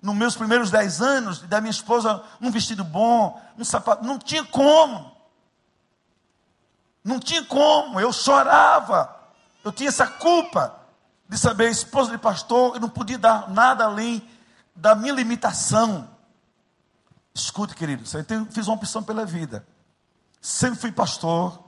[0.00, 4.44] nos meus primeiros dez anos, da minha esposa um vestido bom, um sapato, não tinha
[4.44, 5.16] como.
[7.02, 9.16] Não tinha como, eu chorava.
[9.64, 10.78] Eu tinha essa culpa
[11.28, 14.26] de saber, esposa de pastor, eu não podia dar nada além
[14.74, 16.08] da minha limitação.
[17.34, 19.66] Escute, querido, eu fiz uma opção pela vida.
[20.40, 21.62] Sempre fui pastor,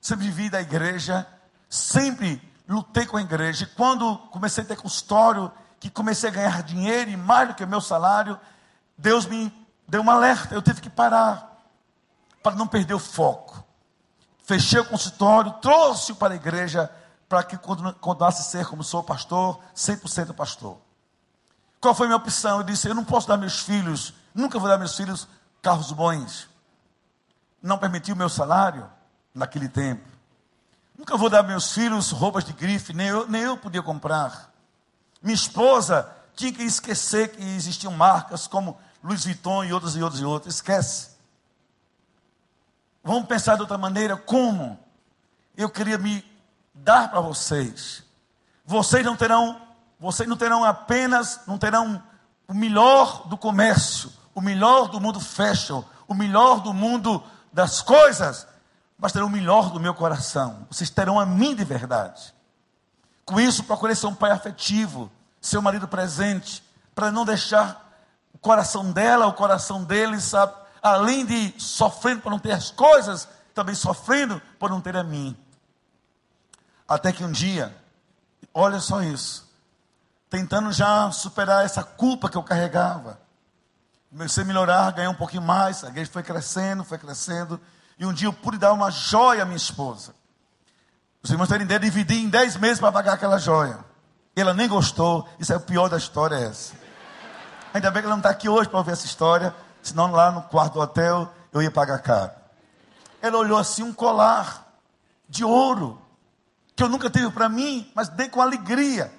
[0.00, 1.26] sempre vivi da igreja,
[1.68, 3.64] sempre lutei com a igreja.
[3.64, 5.50] E quando comecei a ter consultório,
[5.84, 8.40] que comecei a ganhar dinheiro e mais do que o meu salário,
[8.96, 9.52] Deus me
[9.86, 10.54] deu um alerta.
[10.54, 11.62] Eu tive que parar
[12.42, 13.62] para não perder o foco.
[14.44, 16.90] Fechei o consultório, trouxe-o para a igreja
[17.28, 20.78] para que continuasse a ser como sou pastor, 100% pastor.
[21.78, 22.60] Qual foi a minha opção?
[22.60, 25.28] Eu disse: eu não posso dar meus filhos, nunca vou dar meus filhos
[25.60, 26.48] carros bons.
[27.62, 28.90] Não permiti o meu salário
[29.34, 30.08] naquele tempo.
[30.96, 34.53] Nunca vou dar meus filhos roupas de grife, nem eu, nem eu podia comprar.
[35.24, 40.20] Minha esposa tinha que esquecer que existiam marcas como Louis Vuitton e outras e outras
[40.20, 40.54] e outras.
[40.56, 41.12] Esquece.
[43.02, 44.18] Vamos pensar de outra maneira.
[44.18, 44.78] Como?
[45.56, 46.22] Eu queria me
[46.74, 48.02] dar para vocês.
[48.66, 49.62] Vocês não terão,
[49.98, 52.02] vocês não terão apenas, não terão
[52.46, 58.46] o melhor do comércio, o melhor do mundo fashion, o melhor do mundo das coisas,
[58.98, 60.66] mas terão o melhor do meu coração.
[60.70, 62.34] Vocês terão a mim de verdade.
[63.24, 65.10] Com isso, procurei ser um pai afetivo,
[65.40, 66.62] ser um marido presente,
[66.94, 67.82] para não deixar
[68.32, 73.28] o coração dela, o coração dele, sabe, além de sofrendo por não ter as coisas,
[73.54, 75.36] também sofrendo por não ter a mim.
[76.86, 77.74] Até que um dia,
[78.52, 79.50] olha só isso,
[80.28, 83.18] tentando já superar essa culpa que eu carregava,
[84.10, 87.60] comecei a melhorar, ganhar um pouquinho mais, a igreja foi crescendo, foi crescendo,
[87.98, 90.14] e um dia eu pude dar uma joia à minha esposa.
[91.24, 93.78] Os irmãos terem ideia, dividi em 10 meses para pagar aquela joia.
[94.36, 95.26] Ela nem gostou.
[95.38, 96.74] Isso é o pior da história, é essa.
[97.72, 99.54] Ainda bem que ela não está aqui hoje para ouvir essa história.
[99.82, 102.30] Senão lá no quarto do hotel eu ia pagar caro.
[103.22, 104.70] Ela olhou assim um colar
[105.26, 105.98] de ouro.
[106.76, 109.10] que eu nunca tive para mim, mas dei com alegria.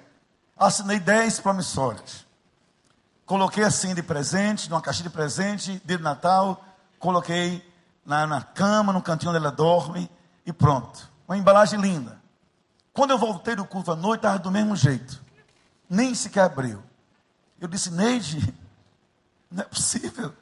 [0.56, 2.24] Assinei 10 promissórias.
[3.24, 6.64] Coloquei assim de presente, numa caixa de presente, dia de Natal,
[7.00, 7.68] coloquei
[8.04, 10.08] na, na cama, no cantinho onde ela dorme,
[10.46, 11.15] e pronto.
[11.26, 12.20] Uma embalagem linda.
[12.92, 15.22] Quando eu voltei do culto à noite, estava do mesmo jeito.
[15.88, 16.82] Nem sequer abriu.
[17.60, 18.54] Eu disse, Neide,
[19.50, 20.32] não é possível.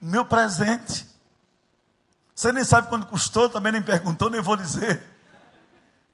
[0.00, 1.06] Meu presente.
[2.34, 5.02] Você nem sabe quando custou, também nem perguntou, nem vou dizer.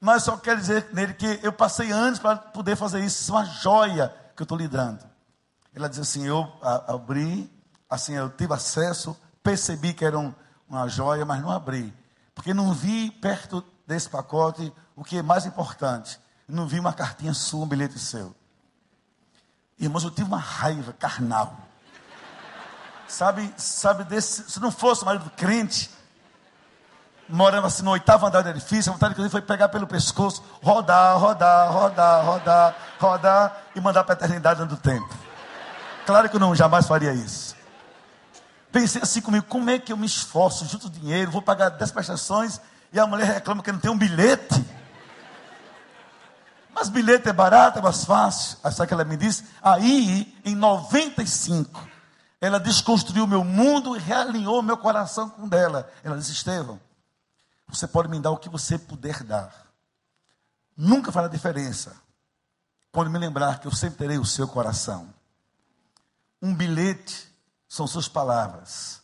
[0.00, 3.22] Mas só quero dizer nele que eu passei anos para poder fazer isso.
[3.22, 5.04] Isso é uma joia que eu estou lhe dando.
[5.74, 7.50] Ela diz assim: eu abri,
[7.90, 10.32] assim, eu tive acesso, percebi que era um,
[10.68, 11.92] uma joia, mas não abri.
[12.34, 16.18] Porque não vi perto desse pacote o que é mais importante.
[16.48, 18.34] Não vi uma cartinha sua, um bilhete seu.
[19.78, 21.56] Irmãos, eu tive uma raiva carnal.
[23.08, 25.90] Sabe, sabe desse, se não fosse o marido crente,
[27.28, 30.42] morando assim no oitavo andar do edifício, a vontade que eu foi pegar pelo pescoço,
[30.62, 35.08] rodar, rodar, rodar, rodar, rodar e mandar para a eternidade dentro do tempo.
[36.06, 37.54] Claro que eu não jamais faria isso.
[38.70, 42.60] Pensei assim comigo, como é que eu me esforço, junto dinheiro, vou pagar 10 prestações
[42.94, 44.64] e a mulher reclama que não tem um bilhete.
[46.72, 48.56] Mas bilhete é barato, é mais fácil.
[48.62, 49.44] Aí sabe que ela me disse?
[49.60, 51.88] Aí, em 95,
[52.40, 55.90] ela desconstruiu meu mundo e realinhou meu coração com dela.
[56.04, 56.80] Ela disse, Estevão,
[57.66, 59.52] você pode me dar o que você puder dar.
[60.76, 61.96] Nunca fará diferença
[62.92, 65.12] quando me lembrar que eu sempre terei o seu coração.
[66.40, 67.28] Um bilhete
[67.68, 69.02] são suas palavras.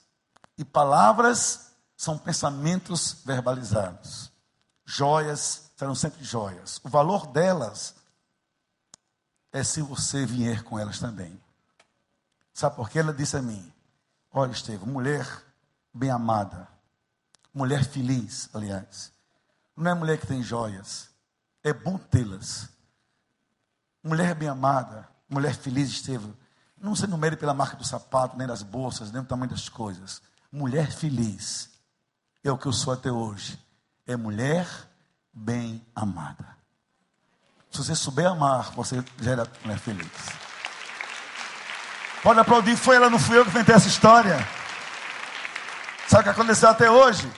[0.57, 1.70] E palavras
[2.01, 4.33] são pensamentos verbalizados.
[4.87, 6.81] Joias serão sempre joias.
[6.83, 7.95] O valor delas
[9.53, 11.39] é se você vier com elas também.
[12.55, 13.71] Sabe por que ela disse a mim?
[14.33, 15.29] Olha, Estevam, mulher
[15.93, 16.67] bem amada
[17.53, 19.13] Mulher feliz, aliás.
[19.77, 21.11] Não é mulher que tem joias.
[21.63, 22.71] É bom tê-las.
[24.03, 26.35] Mulher bem amada, mulher feliz, Estevam.
[26.79, 30.23] Não se numere pela marca do sapato, nem das bolsas, nem do tamanho das coisas.
[30.51, 31.70] Mulher feliz
[32.45, 33.59] é o que eu sou até hoje.
[34.07, 34.67] É mulher
[35.33, 36.57] bem amada.
[37.71, 40.11] Se você souber amar, você já era mulher feliz.
[42.23, 44.37] Pode aplaudir, foi ela, não fui eu que inventei essa história.
[46.07, 47.31] Sabe o que aconteceu até hoje?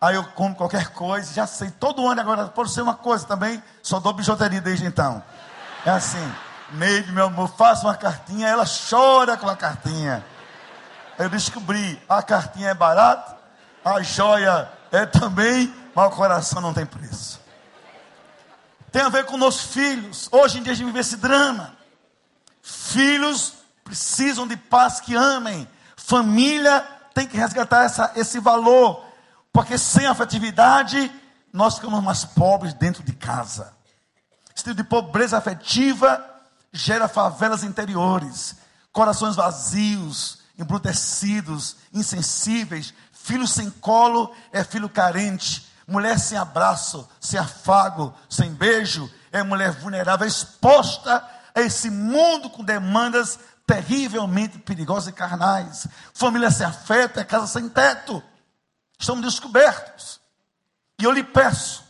[0.00, 3.62] Aí eu como qualquer coisa, já sei, todo ano agora, pode ser uma coisa também,
[3.82, 5.22] só dou bijuteria desde então.
[5.86, 6.34] É assim,
[6.72, 10.24] Neide, meu amor, faça uma cartinha, ela chora com a cartinha.
[11.18, 13.35] Eu descobri, a cartinha é barata,
[13.86, 17.40] a joia é também, mas o coração não tem preço.
[18.90, 20.28] Tem a ver com nossos filhos.
[20.32, 21.72] Hoje em dia a gente vive esse drama.
[22.60, 23.52] Filhos
[23.84, 25.68] precisam de paz que amem.
[25.96, 26.80] Família
[27.14, 29.04] tem que resgatar essa, esse valor,
[29.52, 31.10] porque sem afetividade
[31.52, 33.72] nós ficamos mais pobres dentro de casa.
[34.52, 36.24] Esse tipo de pobreza afetiva
[36.72, 38.56] gera favelas interiores,
[38.92, 42.94] corações vazios, embrutecidos, insensíveis.
[43.26, 45.66] Filho sem colo é filho carente.
[45.84, 52.62] Mulher sem abraço, sem afago, sem beijo, é mulher vulnerável, exposta a esse mundo com
[52.62, 53.36] demandas
[53.66, 55.88] terrivelmente perigosas e carnais.
[56.14, 58.22] Família sem afeto é casa sem teto.
[58.96, 60.20] Estamos descobertos.
[60.96, 61.82] E eu lhe peço,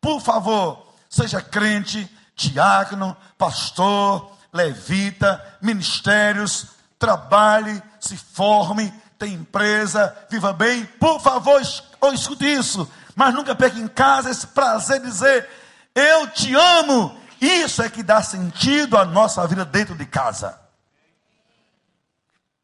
[0.00, 6.68] por favor, seja crente, diácono, pastor, levita, ministérios,
[7.00, 10.86] trabalhe, se forme, tem empresa, viva bem.
[10.86, 11.60] Por favor,
[12.00, 12.90] ou escute isso.
[13.14, 15.48] Mas nunca perca em casa esse prazer de dizer:
[15.94, 17.18] Eu te amo.
[17.40, 20.58] Isso é que dá sentido à nossa vida dentro de casa.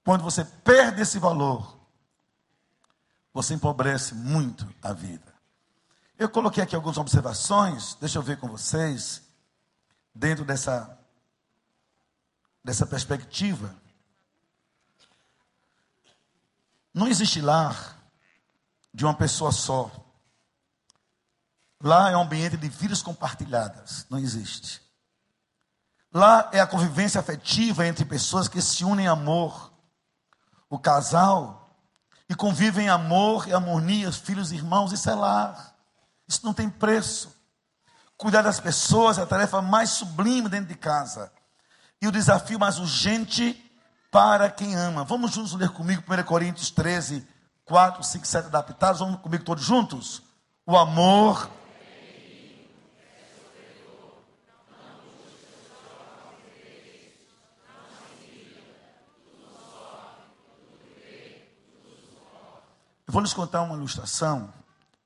[0.04, 1.78] Quando você perde esse valor,
[3.32, 5.32] você empobrece muito a vida.
[6.18, 9.22] Eu coloquei aqui algumas observações, deixa eu ver com vocês,
[10.14, 10.96] dentro dessa,
[12.62, 13.74] dessa perspectiva.
[16.94, 17.98] Não existe lar
[18.92, 19.90] de uma pessoa só.
[21.82, 24.06] Lá é um ambiente de vidas compartilhadas.
[24.08, 24.80] Não existe.
[26.12, 29.74] Lá é a convivência afetiva entre pessoas que se unem em amor
[30.70, 31.64] o casal,
[32.28, 35.76] e convivem em amor e harmonia, os filhos e irmãos, isso é lar.
[36.26, 37.34] Isso não tem preço.
[38.16, 41.30] Cuidar das pessoas é a tarefa mais sublime dentro de casa.
[42.00, 43.63] E o desafio mais urgente
[44.14, 45.02] para quem ama.
[45.02, 47.26] Vamos juntos ler comigo 1 Coríntios 13,
[47.64, 49.00] 4, 5, 7 adaptados.
[49.00, 50.22] Vamos comigo todos juntos?
[50.64, 51.50] O amor
[63.08, 64.54] vou lhes contar uma ilustração,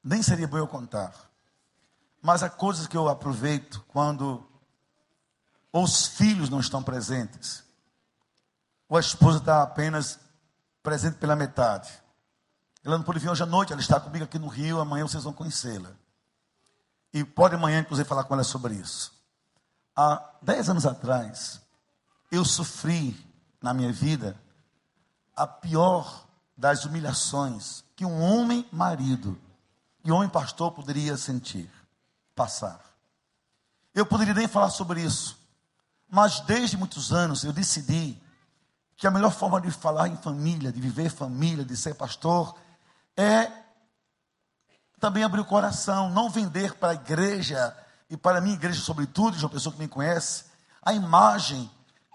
[0.04, 1.14] nem seria bom eu contar.
[2.20, 4.46] Mas há coisas que eu aproveito quando
[5.72, 7.67] os filhos não estão presentes.
[8.88, 10.18] Ou a esposa está apenas
[10.82, 11.90] presente pela metade.
[12.84, 15.24] Ela não pode vir hoje à noite, ela está comigo aqui no Rio, amanhã vocês
[15.24, 15.90] vão conhecê-la.
[17.12, 19.12] E pode amanhã, inclusive, falar com ela sobre isso.
[19.94, 21.60] Há dez anos atrás,
[22.30, 23.16] eu sofri
[23.60, 24.40] na minha vida
[25.36, 26.26] a pior
[26.56, 29.38] das humilhações que um homem marido
[30.04, 31.70] e um homem pastor poderia sentir,
[32.34, 32.80] passar.
[33.94, 35.38] Eu poderia nem falar sobre isso,
[36.08, 38.20] mas desde muitos anos eu decidi
[38.98, 42.56] que a melhor forma de falar em família, de viver família, de ser pastor,
[43.16, 43.48] é
[44.98, 47.74] também abrir o coração, não vender para a igreja
[48.10, 50.46] e para a minha igreja, sobretudo, de uma pessoa que me conhece,
[50.82, 51.70] a imagem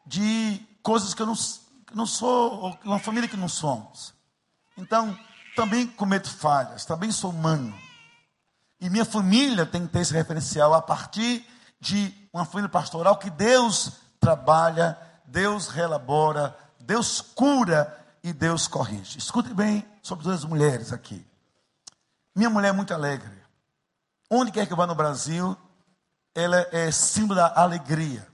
[0.06, 4.14] de coisas que eu não, que não sou, uma família que não somos.
[4.78, 5.18] Então,
[5.56, 7.74] também cometo falhas, também sou humano.
[8.82, 11.48] E minha família tem que ter esse referencial a partir
[11.80, 19.18] de uma família pastoral que Deus trabalha, Deus relabora, Deus cura e Deus corrige.
[19.18, 21.26] Escute bem sobre duas mulheres aqui.
[22.36, 23.42] Minha mulher é muito alegre.
[24.30, 25.56] Onde quer que eu vá no Brasil,
[26.36, 28.28] ela é símbolo da alegria.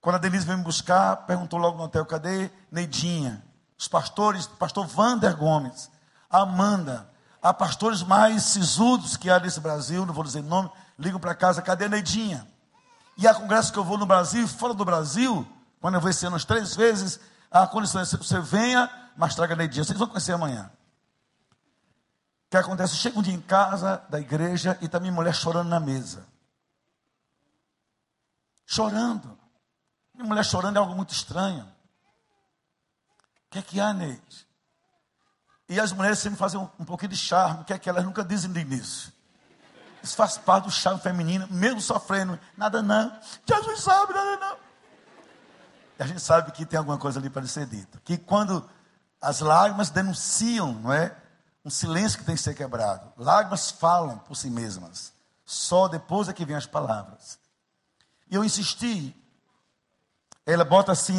[0.00, 3.44] Quando a Denise veio me buscar, perguntou logo no hotel, cadê Neidinha?
[3.78, 5.90] Os pastores, pastor Vander Gomes,
[6.28, 7.08] Amanda,
[7.40, 11.62] há pastores mais sisudos que há nesse Brasil, não vou dizer nome, ligam para casa,
[11.62, 12.46] cadê Neidinha?
[13.16, 15.46] E há congresso que eu vou no Brasil, fora do Brasil,
[15.80, 17.20] quando eu vou esse ano umas três vezes,
[17.50, 19.84] a condição é você venha, mas traga a Neidinha.
[19.84, 20.70] Vocês vão conhecer amanhã.
[22.46, 22.96] O que acontece?
[22.96, 26.26] Chega um dia em casa da igreja e está minha mulher chorando na mesa.
[28.66, 29.38] Chorando.
[30.14, 31.64] Minha mulher chorando é algo muito estranho.
[33.46, 34.46] O que é que há, Neide?
[35.68, 38.24] E as mulheres sempre fazem um, um pouquinho de charme, que é que elas nunca
[38.24, 39.12] dizem de início.
[40.02, 42.38] Isso faz parte do charme feminino, mesmo sofrendo.
[42.56, 43.18] Nada não.
[43.46, 44.67] Jesus sabe, nada não.
[45.98, 48.00] A gente sabe que tem alguma coisa ali para ser dita.
[48.04, 48.68] Que quando
[49.20, 51.16] as lágrimas denunciam, não é?
[51.64, 53.12] Um silêncio que tem que ser quebrado.
[53.16, 55.12] Lágrimas falam por si mesmas.
[55.44, 57.38] Só depois é que vêm as palavras.
[58.30, 59.14] E eu insisti.
[60.46, 61.16] Ela bota assim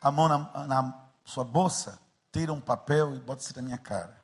[0.00, 1.98] a mão na, na sua bolsa
[2.32, 4.16] tira um papel e bota isso na minha cara.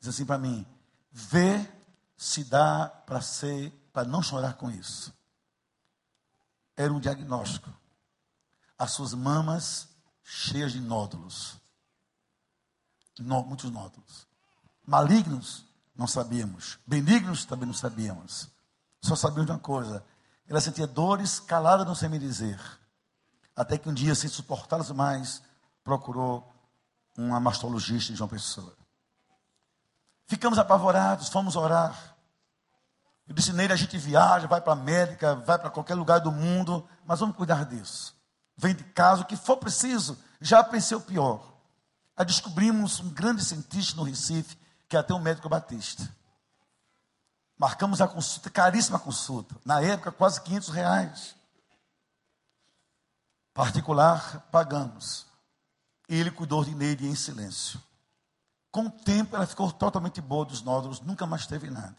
[0.00, 0.66] Diz assim para mim:
[1.10, 1.66] vê
[2.16, 5.12] se dá para ser, para não chorar com isso.
[6.76, 7.70] Era um diagnóstico.
[8.78, 9.88] As suas mamas
[10.22, 11.56] cheias de nódulos.
[13.18, 14.26] No, muitos nódulos.
[14.86, 15.64] Malignos,
[15.94, 16.78] não sabíamos.
[16.86, 18.48] Benignos, também não sabíamos.
[19.00, 20.04] Só sabíamos de uma coisa.
[20.48, 22.60] Ela sentia dores caladas, não sei me dizer.
[23.54, 25.42] Até que um dia, sem suportá-las mais,
[25.82, 26.52] procurou
[27.16, 28.76] um mastologista de João Pessoa.
[30.26, 32.16] Ficamos apavorados, fomos orar.
[33.26, 36.30] Eu disse nele, a gente viaja, vai para a América, vai para qualquer lugar do
[36.30, 38.15] mundo, mas vamos cuidar disso.
[38.56, 40.18] Vem de casa, o que for preciso.
[40.40, 41.52] Já pensei o pior.
[42.16, 44.56] Aí descobrimos um grande cientista no Recife,
[44.88, 46.08] que é até um médico batista.
[47.58, 49.54] Marcamos a consulta, caríssima consulta.
[49.64, 51.36] Na época, quase 500 reais.
[53.52, 55.26] Particular, pagamos.
[56.08, 57.80] Ele cuidou de Neide em silêncio.
[58.70, 61.96] Com o tempo, ela ficou totalmente boa dos nódulos, nunca mais teve nada.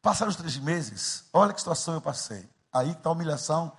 [0.00, 2.48] Passaram os três meses, olha que situação eu passei.
[2.72, 3.72] Aí está a humilhação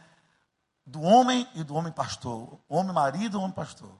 [0.91, 2.59] do homem e do homem pastor.
[2.67, 3.97] O homem marido e o homem pastor.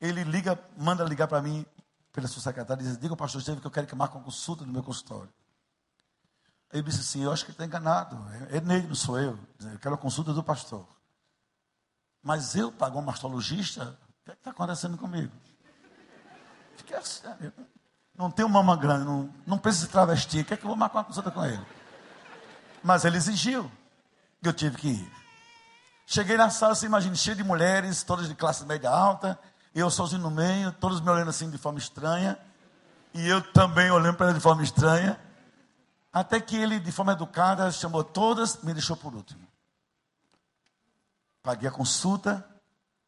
[0.00, 1.66] Ele liga, manda ligar para mim,
[2.12, 4.24] pela sua secretária, e diz: Diga ao pastor Estevam que eu quero que marque uma
[4.24, 5.28] consulta no meu consultório.
[6.72, 8.16] Ele disse assim: Eu acho que ele está enganado.
[8.50, 9.36] É nele, não sou eu.
[9.60, 10.86] Eu quero a consulta do pastor.
[12.22, 15.32] Mas eu pago um mastologista que é está acontecendo comigo?
[16.76, 17.22] Fiquei assim,
[18.14, 21.04] não tenho mama grande, não, não pensa se travestir, quer que eu vou marcar uma
[21.04, 21.64] consulta com ele?
[22.82, 23.70] Mas ele exigiu,
[24.42, 25.12] eu tive que ir.
[26.10, 29.38] Cheguei na sala, você imagina, cheio de mulheres, todas de classe média alta,
[29.74, 32.38] eu sozinho no meio, todos me olhando assim de forma estranha,
[33.12, 35.20] e eu também olhando para ela de forma estranha,
[36.10, 39.46] até que ele, de forma educada, chamou todas, me deixou por último.
[41.42, 42.42] Paguei a consulta,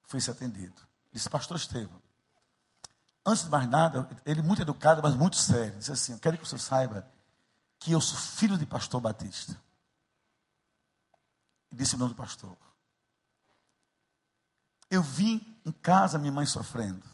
[0.03, 0.83] fui ser atendido.
[1.11, 2.03] Disse, pastor Estevam,
[3.25, 6.47] antes de mais nada, ele muito educado, mas muito sério, disse assim, eu quero que
[6.47, 7.09] você saiba
[7.79, 9.59] que eu sou filho de pastor batista.
[11.73, 12.55] E disse o nome do pastor.
[14.91, 17.09] Eu vim em casa minha mãe sofrendo.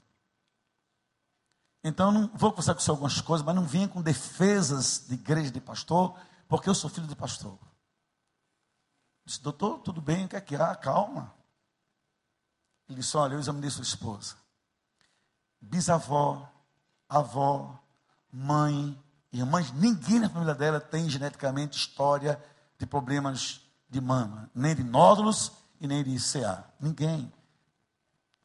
[1.85, 5.51] Então, não vou conversar com você algumas coisas, mas não venha com defesas de igreja
[5.51, 6.19] de pastor,
[6.49, 7.59] porque eu sou filho de pastor.
[9.25, 10.75] Disse, doutor, tudo bem, o que é que há?
[10.75, 11.33] Calma.
[12.89, 14.37] Ele disse: Olha, eu examinei sua esposa.
[15.61, 16.49] Bisavó,
[17.09, 17.79] avó,
[18.33, 18.97] mãe,
[19.37, 22.43] Irmãs, ninguém na família dela tem geneticamente história
[22.79, 26.65] de problemas de mama, nem de nódulos e nem de ICA.
[26.81, 27.31] Ninguém.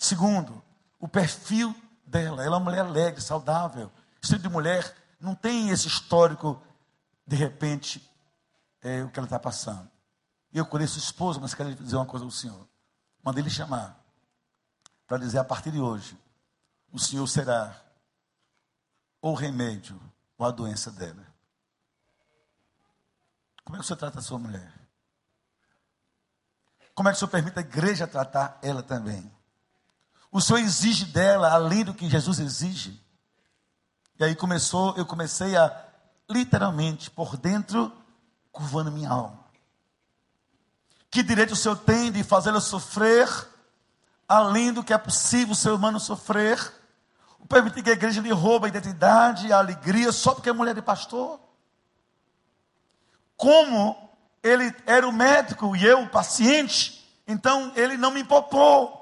[0.02, 0.64] Segundo,
[1.00, 1.76] o perfil
[2.08, 2.44] dela.
[2.44, 3.92] Ela é uma mulher alegre, saudável.
[4.20, 6.60] Esse tipo de mulher não tem esse histórico,
[7.26, 8.04] de repente,
[8.82, 9.88] é, o que ela está passando.
[10.52, 12.68] Eu conheço o esposo, mas quero dizer uma coisa ao senhor.
[13.24, 14.04] Mandei ele chamar
[15.06, 16.18] para dizer a partir de hoje,
[16.92, 17.80] o senhor será
[19.22, 20.02] ou remédio
[20.36, 21.28] ou a doença dela.
[23.64, 24.74] Como é que o senhor trata a sua mulher?
[26.96, 29.32] Como é que o senhor permite a igreja tratar ela também?
[30.32, 33.00] O senhor exige dela além do que Jesus exige?
[34.18, 35.86] E aí começou, eu comecei a
[36.30, 37.92] literalmente por dentro
[38.52, 39.42] curvando minha alma.
[41.10, 43.28] Que direito o Senhor tem de fazê-la sofrer
[44.28, 46.58] além do que é possível o ser humano sofrer?
[47.50, 50.82] Permitir que a igreja lhe rouba a identidade, a alegria, só porque é mulher de
[50.82, 51.38] pastor?
[53.36, 54.10] Como
[54.42, 59.01] ele era o médico e eu o paciente, então ele não me poupou.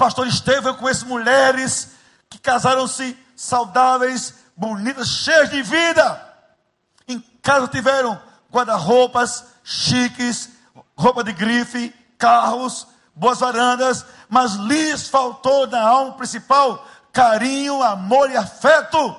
[0.00, 1.90] Pastor Estevão, eu conheço mulheres
[2.30, 6.26] que casaram-se saudáveis, bonitas, cheias de vida.
[7.06, 8.18] Em casa tiveram
[8.50, 10.48] guarda-roupas chiques,
[10.96, 18.38] roupa de grife, carros, boas varandas, mas lhes faltou na alma principal carinho, amor e
[18.38, 19.14] afeto.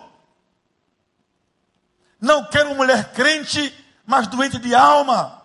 [2.20, 3.72] Não quero uma mulher crente,
[4.04, 5.44] mas doente de alma.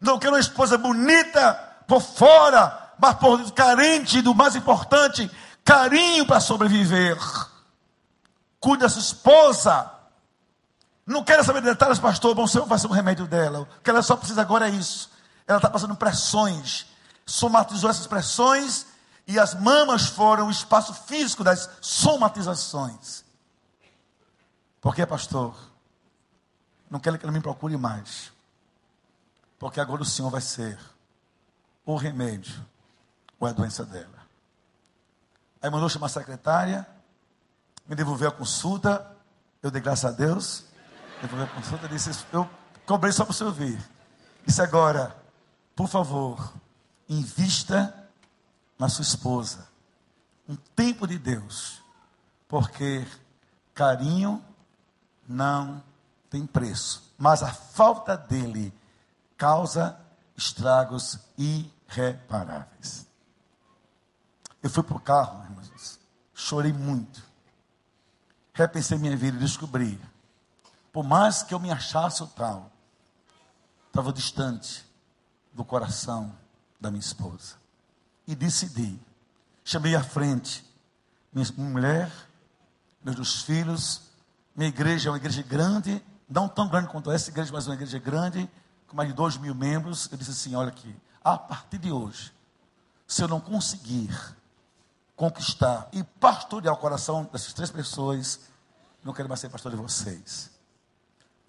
[0.00, 1.54] Não quero uma esposa bonita
[1.88, 5.30] por fora, mas por carente do mais importante,
[5.64, 7.16] carinho para sobreviver.
[8.58, 10.00] Cuide da sua esposa
[11.10, 12.36] não quero saber de detalhes, pastor.
[12.36, 13.62] Bom, o Senhor vai ser o remédio dela.
[13.62, 15.10] O que ela só precisa agora é isso.
[15.44, 16.86] Ela está passando pressões.
[17.26, 18.86] Somatizou essas pressões
[19.26, 23.24] e as mamas foram o espaço físico das somatizações.
[24.80, 25.56] Por que, pastor?
[26.88, 28.30] Não quero que ela me procure mais.
[29.58, 30.78] Porque agora o Senhor vai ser
[31.84, 32.64] o remédio
[33.40, 34.20] ou a doença dela.
[35.62, 36.86] Aí mandou chamar a secretária,
[37.88, 39.16] me devolveu a consulta.
[39.62, 40.64] Eu dei graças a Deus.
[41.20, 42.48] Depois da consulta, disse: Eu
[42.86, 43.80] cobrei só para você ouvir.
[44.46, 45.16] Disse agora,
[45.74, 46.52] por favor,
[47.08, 48.08] invista
[48.78, 49.66] na sua esposa.
[50.48, 51.82] Um tempo de Deus.
[52.48, 53.06] Porque
[53.74, 54.42] carinho
[55.28, 55.82] não
[56.28, 57.12] tem preço.
[57.18, 58.72] Mas a falta dele
[59.36, 59.98] causa
[60.36, 63.09] estragos irreparáveis.
[64.62, 65.98] Eu fui para o carro, irmãos,
[66.34, 67.22] chorei muito.
[68.52, 69.98] Repensei minha vida e descobri
[70.92, 72.70] por mais que eu me achasse o tal,
[73.86, 74.84] estava distante
[75.52, 76.34] do coração
[76.80, 77.56] da minha esposa.
[78.26, 78.98] E decidi.
[79.64, 80.64] Chamei à frente
[81.32, 82.10] minha mulher,
[83.02, 84.02] meus dois filhos.
[84.54, 87.98] Minha igreja é uma igreja grande, não tão grande quanto essa igreja, mas uma igreja
[87.98, 88.50] grande,
[88.88, 90.08] com mais de dois mil membros.
[90.10, 92.32] Eu disse assim: olha aqui, a partir de hoje,
[93.06, 94.10] se eu não conseguir
[95.20, 98.40] conquistar e pastorear o coração dessas três pessoas,
[99.04, 100.50] não quero mais ser pastor de vocês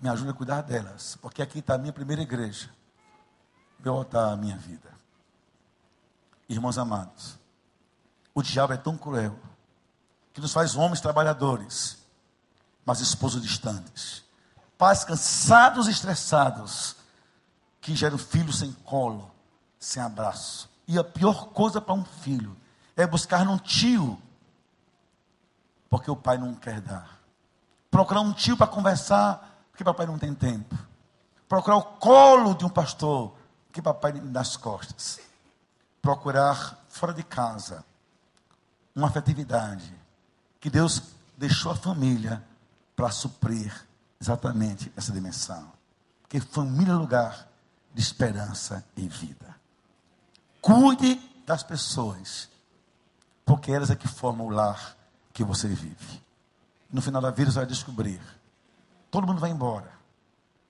[0.01, 2.69] me ajude a cuidar delas, porque aqui está a minha primeira igreja.
[3.85, 4.89] Eu está a minha vida.
[6.49, 7.37] Irmãos amados,
[8.33, 9.37] o diabo é tão cruel
[10.33, 11.99] que nos faz homens trabalhadores,
[12.83, 14.23] mas esposos distantes,
[14.77, 16.95] pais cansados e estressados,
[17.79, 19.31] que geram filhos sem colo,
[19.79, 20.69] sem abraço.
[20.87, 22.57] E a pior coisa para um filho
[22.95, 24.21] é buscar num tio,
[25.89, 27.19] porque o pai não quer dar.
[27.89, 30.77] Procurar um tio para conversar que papai não tem tempo.
[31.49, 33.35] Procurar o colo de um pastor,
[33.71, 35.19] que papai nas costas.
[36.01, 37.83] Procurar fora de casa
[38.95, 39.93] uma afetividade
[40.59, 41.01] que Deus
[41.37, 42.43] deixou a família
[42.95, 43.73] para suprir
[44.19, 45.71] exatamente essa dimensão.
[46.21, 47.47] Porque família é lugar
[47.93, 49.55] de esperança e vida.
[50.61, 51.15] Cuide
[51.45, 52.50] das pessoas,
[53.51, 54.95] porque elas é que formam o lar
[55.33, 56.23] que você vive.
[56.89, 58.21] No final da vida você vai descobrir
[59.09, 59.91] Todo mundo vai embora.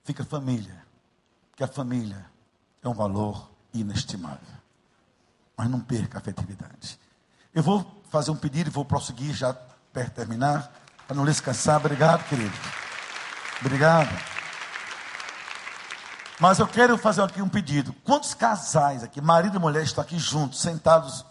[0.02, 0.84] Fica a família.
[1.54, 2.26] Que a família
[2.82, 4.40] é um valor inestimável.
[5.56, 6.98] Mas não perca a afetividade.
[7.54, 9.54] Eu vou fazer um pedido e vou prosseguir já
[9.92, 10.72] perto de terminar.
[11.06, 11.76] Para não lhes cansar.
[11.76, 12.56] Obrigado, querido.
[13.60, 14.31] Obrigado.
[16.40, 17.94] Mas eu quero fazer aqui um pedido.
[18.04, 21.24] Quantos casais aqui, marido e mulher, estão aqui juntos, sentados,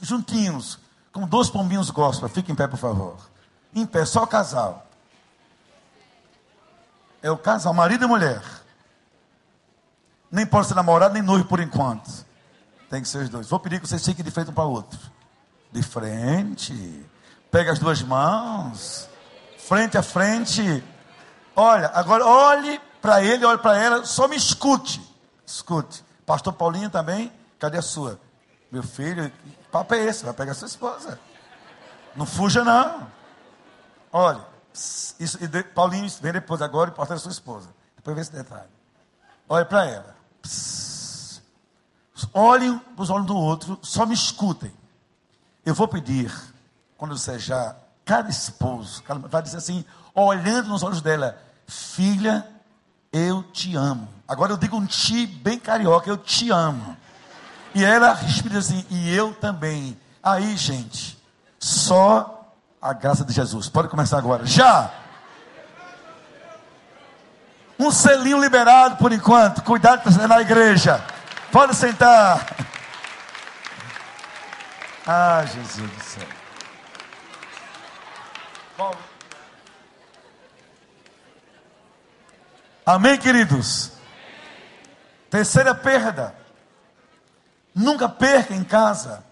[0.00, 0.78] juntinhos,
[1.12, 2.28] como dois pombinhos gospel?
[2.28, 3.16] Fique em pé, por favor.
[3.74, 4.86] Em pé, só o casal.
[7.22, 8.42] É o casal, marido e mulher.
[10.30, 12.26] Nem pode ser namorado nem noivo por enquanto.
[12.88, 13.48] Tem que ser os dois.
[13.48, 14.98] Vou pedir que vocês fiquem de frente um para o outro.
[15.72, 17.04] De frente.
[17.50, 19.08] Pega as duas mãos.
[19.58, 20.82] Frente a frente.
[21.56, 25.00] Olha, agora olhe para ele, olhe para ela, só me escute.
[25.46, 26.04] Escute.
[26.26, 28.20] Pastor Paulinho também, cadê a sua?
[28.70, 30.24] Meu filho, que papo é esse?
[30.24, 31.18] Vai pegar sua esposa.
[32.14, 33.06] Não fuja, não.
[34.12, 35.38] Olha, isso,
[35.74, 37.68] Paulinho vem depois, agora, importa a sua esposa.
[37.96, 38.68] Depois vê esse detalhe.
[39.48, 40.16] Olhe para ela.
[40.42, 40.88] Psst.
[42.32, 44.72] Olhem os olhos do outro, só me escutem.
[45.64, 46.32] Eu vou pedir,
[46.96, 49.84] quando você já, cada esposo, vai dizer assim,
[50.14, 52.46] olhando nos olhos dela, filha,
[53.12, 54.08] eu te amo.
[54.26, 56.96] Agora eu digo um ti bem carioca, eu te amo.
[57.74, 59.98] E ela respira assim, e eu também.
[60.22, 61.18] Aí, gente,
[61.58, 63.68] só a graça de Jesus.
[63.68, 64.44] Pode começar agora.
[64.44, 64.90] Já!
[67.78, 69.62] Um selinho liberado por enquanto.
[69.62, 71.02] Cuidado para na igreja.
[71.52, 72.46] Pode sentar.
[75.06, 76.28] Ah, Jesus do céu.
[82.88, 83.92] Amém, queridos?
[85.28, 86.34] Terceira perda.
[87.74, 89.22] Nunca perca em casa.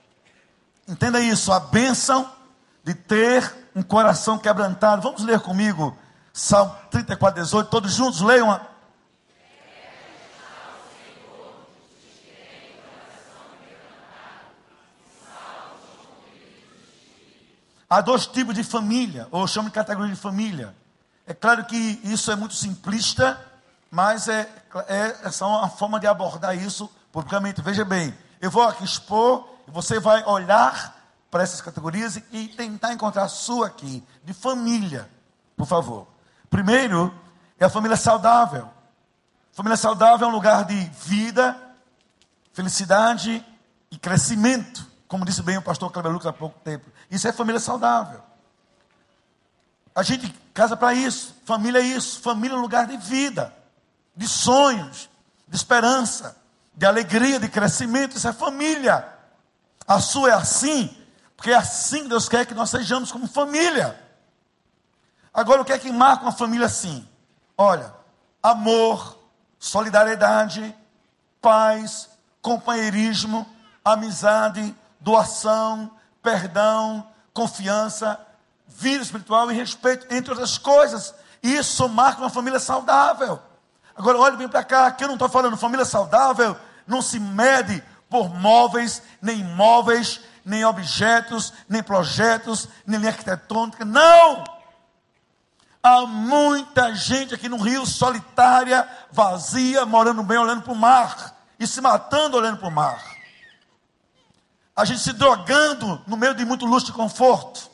[0.87, 2.31] Entenda isso, a bênção
[2.85, 5.01] de ter um coração quebrantado.
[5.01, 5.97] Vamos ler comigo
[6.35, 7.71] Salmo 34, 18.
[7.71, 8.61] Todos juntos leiam.
[17.89, 20.75] Há dois tipos de família, ou chamo de categoria de família.
[21.27, 23.46] É claro que isso é muito simplista,
[23.91, 24.49] mas é,
[24.89, 27.63] é, é uma forma de abordar isso publicamente.
[27.63, 30.95] Veja bem, eu vou aqui expor, e você vai olhar
[31.31, 35.11] para essas categorias e tentar encontrar a sua aqui, de família,
[35.57, 36.07] por favor.
[36.49, 37.13] Primeiro,
[37.59, 38.69] é a família saudável.
[39.53, 41.57] Família saudável é um lugar de vida,
[42.53, 43.45] felicidade
[43.91, 46.91] e crescimento, como disse bem o pastor Cleber Lucas há pouco tempo.
[47.11, 48.21] Isso é família saudável.
[49.95, 51.35] A gente casa para isso.
[51.45, 52.21] Família é isso.
[52.21, 53.55] Família é um lugar de vida,
[54.17, 55.11] de sonhos,
[55.47, 56.37] de esperança,
[56.75, 58.17] de alegria, de crescimento.
[58.17, 59.07] Isso é família.
[59.87, 60.97] A sua é assim,
[61.37, 64.01] porque é assim que Deus quer que nós sejamos como família.
[65.33, 67.07] Agora, o que é que marca uma família assim?
[67.57, 67.95] Olha,
[68.43, 69.19] amor,
[69.59, 70.75] solidariedade,
[71.41, 72.09] paz,
[72.41, 73.47] companheirismo,
[73.85, 75.91] amizade, doação,
[76.23, 78.19] perdão, confiança,
[78.67, 81.15] vida espiritual e respeito, entre outras coisas.
[81.43, 83.41] Isso marca uma família saudável.
[83.97, 87.83] Agora, olhe bem para cá, que eu não estou falando família saudável, não se mede
[88.11, 93.85] por móveis, nem imóveis, nem objetos, nem projetos, nem arquitetônica.
[93.85, 94.45] Não!
[95.83, 101.67] Há muita gente aqui no Rio solitária, vazia, morando bem, olhando para o mar e
[101.67, 103.03] se matando olhando para o mar.
[104.75, 107.71] A gente se drogando no meio de muito luxo e conforto.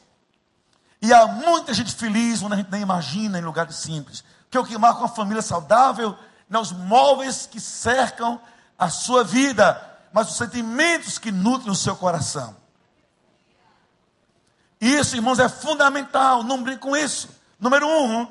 [1.01, 4.23] E há muita gente feliz, onde a gente nem imagina, em lugares simples.
[4.53, 6.17] Que é o que marca uma família saudável,
[6.49, 8.41] não os móveis que cercam
[8.79, 9.81] a sua vida,
[10.13, 12.55] mas os sentimentos que nutrem o seu coração.
[14.81, 17.29] Isso, irmãos, é fundamental, não brinque com isso.
[17.59, 18.29] Número um,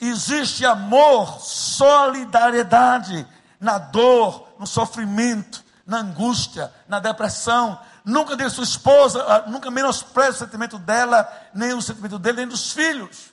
[0.00, 3.26] existe amor, solidariedade
[3.58, 10.30] na dor, no sofrimento, na angústia, na depressão, Nunca dê sua esposa, ah, nunca menospreze
[10.30, 13.32] o sentimento dela, nem o sentimento dele, nem dos filhos.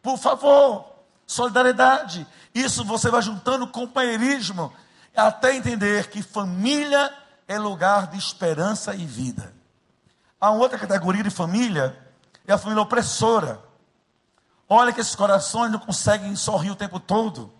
[0.00, 0.97] Por favor,
[1.28, 2.26] solidariedade.
[2.54, 4.72] Isso você vai juntando companheirismo,
[5.14, 7.14] até entender que família
[7.46, 9.54] é lugar de esperança e vida.
[10.40, 11.96] Há outra categoria de família,
[12.46, 13.60] é a família opressora.
[14.68, 17.52] Olha que esses corações não conseguem sorrir o tempo todo.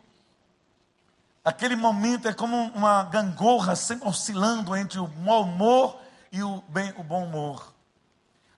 [1.45, 5.99] Aquele momento é como uma gangorra sempre oscilando entre o mau humor
[6.31, 7.73] e o, bem, o bom humor.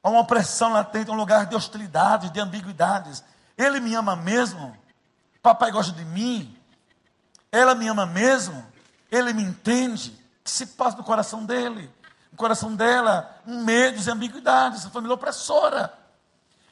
[0.03, 3.23] Há uma opressão latente, um lugar de hostilidades, de ambiguidades.
[3.57, 4.77] Ele me ama mesmo?
[5.43, 6.57] Papai gosta de mim?
[7.51, 8.65] Ela me ama mesmo?
[9.11, 10.11] Ele me entende?
[10.41, 11.91] O que se passa no coração dele?
[12.31, 15.93] No coração dela, medos e ambiguidades, essa família opressora.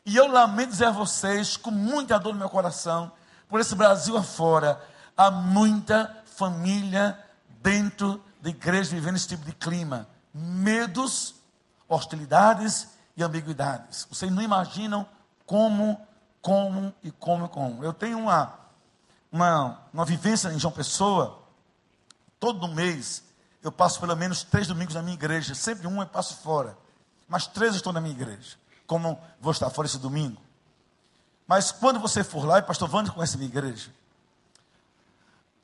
[0.06, 3.10] E eu lamento dizer a vocês, com muita dor no meu coração,
[3.48, 4.80] por esse Brasil afora,
[5.16, 7.18] há muita família
[7.60, 10.08] dentro da igreja vivendo esse tipo de clima
[10.38, 11.34] medos,
[11.88, 14.06] hostilidades e ambiguidades.
[14.10, 15.06] Vocês não imaginam
[15.44, 16.00] como,
[16.48, 17.84] como e como e como.
[17.84, 18.54] Eu tenho uma,
[19.30, 21.42] uma, uma vivência em João Pessoa,
[22.40, 23.22] todo mês
[23.62, 26.78] eu passo pelo menos três domingos na minha igreja, sempre um eu passo fora,
[27.28, 28.56] mas três eu estou na minha igreja.
[28.86, 30.40] Como vou estar fora esse domingo?
[31.46, 33.90] Mas quando você for lá, e pastor Wander conhece a minha igreja,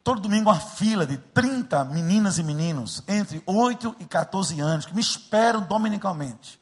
[0.03, 4.95] todo domingo uma fila de 30 meninas e meninos entre 8 e 14 anos que
[4.95, 6.61] me esperam dominicalmente.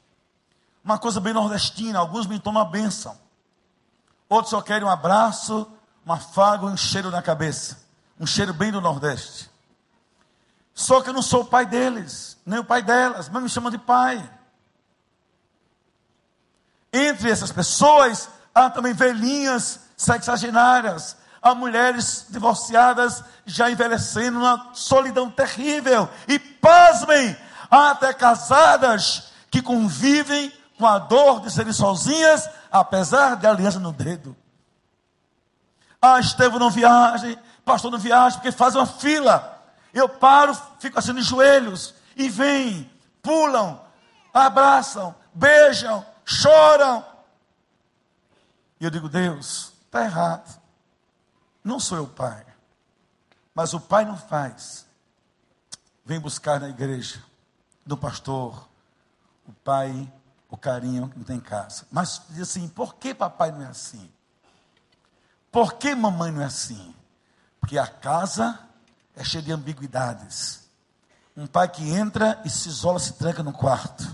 [0.84, 3.21] Uma coisa bem nordestina, alguns me tomam a bênção.
[4.32, 5.70] Outros só querem um abraço,
[6.06, 7.78] uma faga e um cheiro na cabeça.
[8.18, 9.50] Um cheiro bem do Nordeste.
[10.72, 13.70] Só que eu não sou o pai deles, nem o pai delas, mas me chamam
[13.70, 14.26] de pai.
[16.90, 26.08] Entre essas pessoas, há também velhinhas sexagenárias, há mulheres divorciadas já envelhecendo numa solidão terrível.
[26.26, 27.36] E pasmem,
[27.70, 30.50] há até casadas que convivem
[30.82, 34.36] com a dor de serem sozinhas, apesar de aliança no dedo.
[36.00, 39.62] Ah, Estevão não viaja, pastor não viaja, porque faz uma fila.
[39.94, 42.90] Eu paro, fico assim de joelhos, e vêm,
[43.22, 43.80] pulam,
[44.34, 47.06] abraçam, beijam, choram.
[48.80, 50.60] E eu digo, Deus, está errado.
[51.62, 52.44] Não sou eu pai.
[53.54, 54.84] Mas o pai não faz.
[56.04, 57.22] Vem buscar na igreja,
[57.86, 58.68] do pastor,
[59.46, 60.12] o pai,
[60.52, 61.86] o carinho que tem em casa.
[61.90, 64.08] Mas diz assim: por que papai não é assim?
[65.50, 66.94] Por que mamãe não é assim?
[67.58, 68.58] Porque a casa
[69.16, 70.68] é cheia de ambiguidades.
[71.34, 74.04] Um pai que entra e se isola, se tranca no quarto.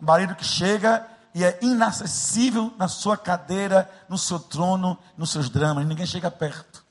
[0.00, 1.04] Um marido que chega
[1.34, 5.84] e é inacessível na sua cadeira, no seu trono, nos seus dramas.
[5.84, 6.84] Ninguém chega perto.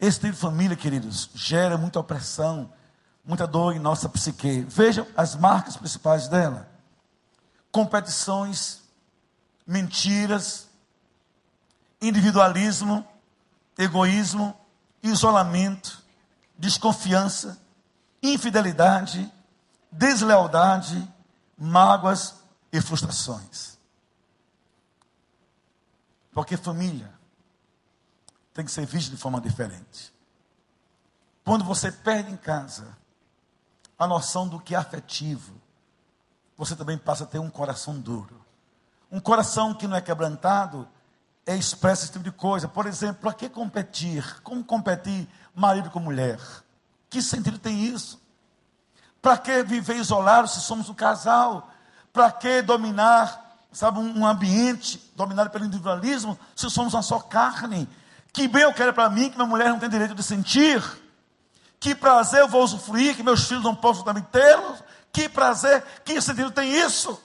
[0.00, 2.72] Esse tipo de família, queridos, gera muita opressão,
[3.22, 4.60] muita dor em nossa psique.
[4.62, 6.75] Vejam as marcas principais dela:
[7.76, 8.80] competições,
[9.66, 10.66] mentiras,
[12.00, 13.06] individualismo,
[13.76, 14.58] egoísmo,
[15.02, 16.02] isolamento,
[16.56, 17.60] desconfiança,
[18.22, 19.30] infidelidade,
[19.92, 21.06] deslealdade,
[21.58, 22.36] mágoas
[22.72, 23.76] e frustrações.
[26.32, 27.12] Porque família
[28.54, 30.14] tem que ser vista de forma diferente.
[31.44, 32.96] Quando você perde em casa
[33.98, 35.65] a noção do que é afetivo,
[36.56, 38.44] você também passa a ter um coração duro.
[39.10, 40.88] Um coração que não é quebrantado
[41.44, 42.66] é expressa esse tipo de coisa.
[42.66, 44.40] Por exemplo, para que competir?
[44.42, 46.40] Como competir marido com mulher?
[47.08, 48.20] Que sentido tem isso?
[49.22, 51.70] Para que viver isolado se somos um casal?
[52.12, 57.88] Para que dominar, sabe, um ambiente dominado pelo individualismo se somos uma só carne?
[58.32, 60.82] Que bem eu quero para mim que minha mulher não tem direito de sentir?
[61.78, 64.82] Que prazer eu vou usufruir que meus filhos não possam também tê-los?
[65.16, 67.18] Que prazer, que sentido tem isso?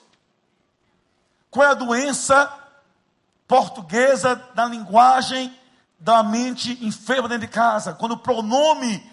[1.50, 2.50] Qual é a doença
[3.46, 5.54] portuguesa da linguagem
[6.00, 7.92] da mente enferma dentro de casa?
[7.92, 9.06] Quando o pronome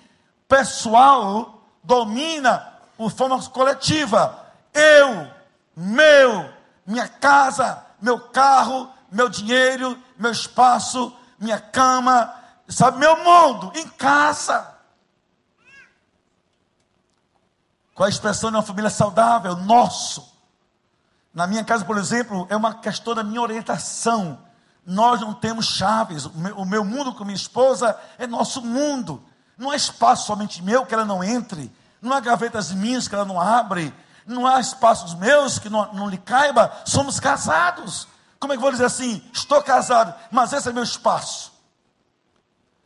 [0.46, 4.46] pessoal domina por forma coletiva.
[4.72, 5.28] Eu,
[5.76, 6.48] meu,
[6.86, 12.32] minha casa, meu carro, meu dinheiro, meu espaço, minha cama,
[12.68, 14.77] sabe, meu mundo, em casa.
[17.98, 19.56] Qual a expressão de uma família saudável?
[19.56, 20.32] Nosso.
[21.34, 24.38] Na minha casa, por exemplo, é uma questão da minha orientação.
[24.86, 26.24] Nós não temos chaves.
[26.24, 29.20] O meu, mundo com minha esposa é nosso mundo.
[29.56, 31.72] Não há espaço somente meu que ela não entre.
[32.00, 33.92] Não há gavetas minhas que ela não abre.
[34.24, 36.70] Não há espaços meus que não, não lhe caiba.
[36.84, 38.06] Somos casados.
[38.38, 39.28] Como é que vou dizer assim?
[39.32, 41.52] Estou casado, mas esse é meu espaço.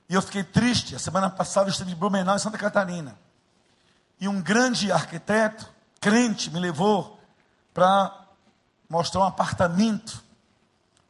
[0.08, 0.96] E eu fiquei triste.
[0.96, 3.14] A semana passada eu estive em Blumenau, em Santa Catarina.
[4.22, 5.68] E um grande arquiteto,
[6.00, 7.18] crente, me levou
[7.74, 8.28] para
[8.88, 10.22] mostrar um apartamento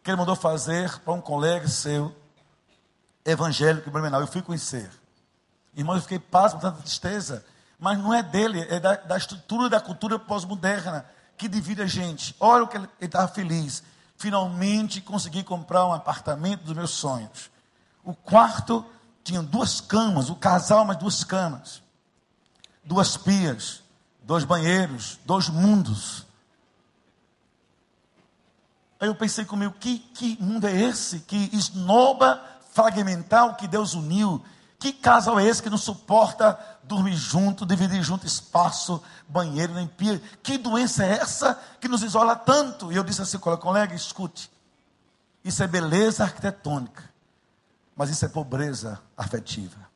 [0.02, 2.16] que ele mandou fazer para um colega seu,
[3.22, 4.22] evangélico em Blumenau.
[4.22, 4.90] Eu fui conhecer.
[5.76, 7.44] Irmão, eu fiquei pasmo, tanta tristeza.
[7.78, 11.04] Mas não é dele, é da, da estrutura da cultura pós-moderna
[11.36, 12.34] que divide a gente.
[12.40, 13.82] Olha o que ele estava feliz
[14.16, 17.50] finalmente consegui comprar um apartamento dos meus sonhos.
[18.02, 18.86] O quarto
[19.22, 21.81] tinha duas camas, o casal, mais duas camas,
[22.84, 23.82] duas pias,
[24.22, 26.26] dois banheiros, dois mundos.
[29.00, 32.40] Aí eu pensei comigo, que, que mundo é esse que esnoba
[32.72, 34.42] fragmentar que Deus uniu?
[34.78, 40.20] Que casal é esse que não suporta dormir junto, dividir junto espaço, banheiro, nem pia.
[40.42, 42.92] Que doença é essa que nos isola tanto?
[42.92, 44.50] E eu disse assim, colega, escute.
[45.44, 47.02] Isso é beleza arquitetônica,
[47.96, 49.90] mas isso é pobreza afetiva.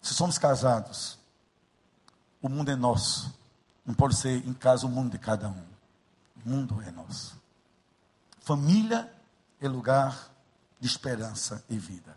[0.00, 1.18] Se somos casados,
[2.40, 3.38] o mundo é nosso.
[3.84, 5.64] Não pode ser em casa o mundo de cada um.
[6.44, 7.40] O mundo é nosso.
[8.40, 9.12] Família
[9.60, 10.30] é lugar
[10.78, 12.16] de esperança e vida.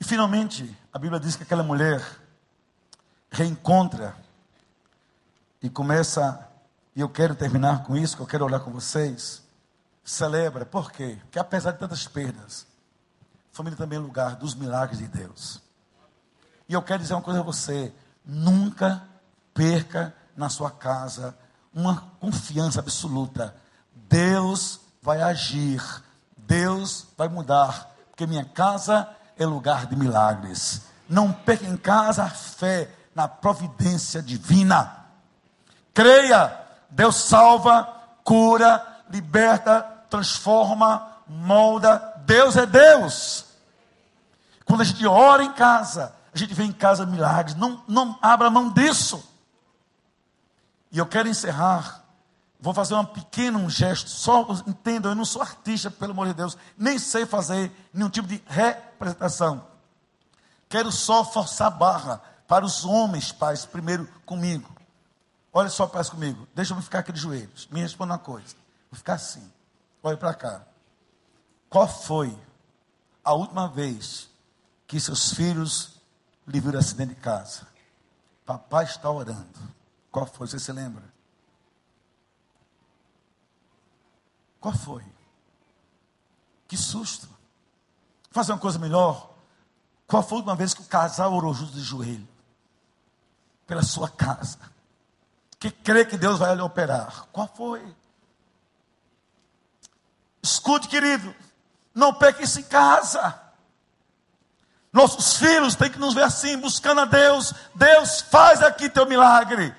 [0.00, 2.04] E finalmente, a Bíblia diz que aquela mulher
[3.30, 4.16] reencontra
[5.62, 6.48] e começa,
[6.94, 9.42] e eu quero terminar com isso, que eu quero olhar com vocês,
[10.04, 11.18] celebra, por quê?
[11.22, 12.66] Porque apesar de tantas perdas,
[13.52, 15.62] família também é lugar dos milagres de Deus.
[16.68, 17.92] E eu quero dizer uma coisa a você,
[18.24, 19.02] nunca
[19.54, 21.36] perca na sua casa
[21.74, 23.54] uma confiança absoluta.
[24.08, 25.82] Deus vai agir,
[26.36, 29.08] Deus vai mudar porque minha casa
[29.38, 30.82] é lugar de milagres.
[31.08, 35.06] Não perca em casa a fé na providência divina.
[35.94, 36.56] Creia,
[36.90, 37.88] Deus salva,
[38.22, 42.14] cura, liberta, transforma, molda.
[42.24, 43.46] Deus é Deus.
[44.64, 47.54] Quando a gente ora em casa, a gente vê em casa milagres.
[47.54, 49.22] Não, não abra mão disso.
[50.90, 52.02] E eu quero encerrar.
[52.58, 54.08] Vou fazer um pequeno gesto.
[54.08, 56.56] Só entendam, eu não sou artista, pelo amor de Deus.
[56.78, 59.66] Nem sei fazer nenhum tipo de representação.
[60.68, 64.70] Quero só forçar a barra para os homens, pais, primeiro comigo.
[65.52, 66.48] Olha só, pais, comigo.
[66.54, 67.68] Deixa eu ficar aqui de joelhos.
[67.70, 68.54] Me responda uma coisa.
[68.90, 69.50] Vou ficar assim.
[70.02, 70.62] Olha para cá.
[71.68, 72.34] Qual foi
[73.24, 74.30] a última vez
[74.86, 75.91] que seus filhos
[76.46, 77.66] lhe viram acidente de casa?
[78.44, 79.58] Papai está orando.
[80.10, 80.46] Qual foi?
[80.46, 81.02] Você se lembra?
[84.60, 85.04] Qual foi?
[86.68, 87.28] Que susto.
[88.30, 89.34] Fazer uma coisa melhor.
[90.06, 92.28] Qual foi a última vez que o casal orou junto de joelho?
[93.66, 94.58] Pela sua casa.
[95.58, 97.26] Que crê que Deus vai lhe operar.
[97.32, 97.96] Qual foi?
[100.42, 101.34] Escute, querido.
[101.94, 103.41] Não peque isso em casa.
[104.92, 107.54] Nossos filhos têm que nos ver assim, buscando a Deus.
[107.74, 109.74] Deus, faz aqui teu milagre.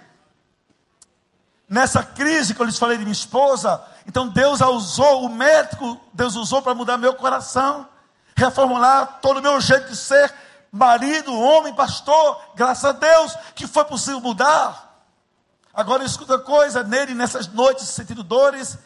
[1.69, 6.35] Nessa crise que eu lhes falei de minha esposa, então Deus usou, o médico, Deus
[6.35, 7.87] usou para mudar meu coração,
[8.35, 10.33] reformular todo o meu jeito de ser,
[10.71, 15.05] marido, homem, pastor, graças a Deus que foi possível mudar.
[15.73, 18.77] Agora escuta coisa, nele, nessas noites sentindo dores,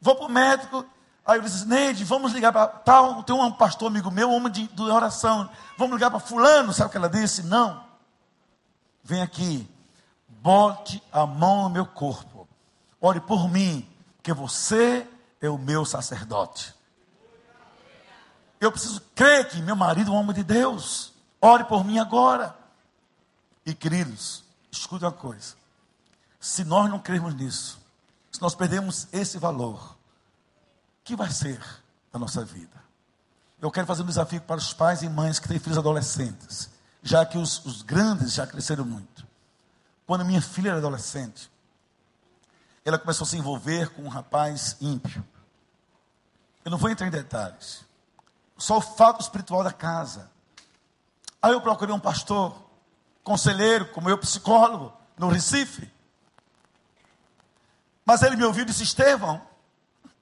[0.00, 0.84] vou para o médico,
[1.24, 4.66] aí eu disse, Neide, vamos ligar para tal, tem um pastor amigo meu, homem de,
[4.66, 5.48] de oração,
[5.78, 7.42] vamos ligar para fulano, sabe o que ela disse?
[7.42, 7.82] Não,
[9.02, 9.68] vem aqui,
[10.28, 12.48] bote a mão no meu corpo,
[13.00, 13.88] ore por mim,
[14.22, 15.06] que você
[15.40, 16.74] é o meu sacerdote.
[18.60, 21.12] Eu preciso crer que meu marido é um homem de Deus.
[21.40, 22.56] Ore por mim agora.
[23.66, 25.54] E queridos, escute uma coisa.
[26.40, 27.78] Se nós não crermos nisso,
[28.32, 29.93] se nós perdemos esse valor,
[31.04, 31.60] que vai ser
[32.10, 32.82] da nossa vida?
[33.60, 36.70] Eu quero fazer um desafio para os pais e mães que têm filhos adolescentes,
[37.02, 39.26] já que os, os grandes já cresceram muito.
[40.06, 41.50] Quando minha filha era adolescente,
[42.84, 45.24] ela começou a se envolver com um rapaz ímpio.
[46.64, 47.84] Eu não vou entrar em detalhes.
[48.56, 50.30] Só o fato espiritual da casa.
[51.40, 52.54] Aí eu procurei um pastor,
[53.22, 55.90] conselheiro, como eu, psicólogo, no Recife.
[58.04, 59.40] Mas ele me ouviu e disse: Estevão,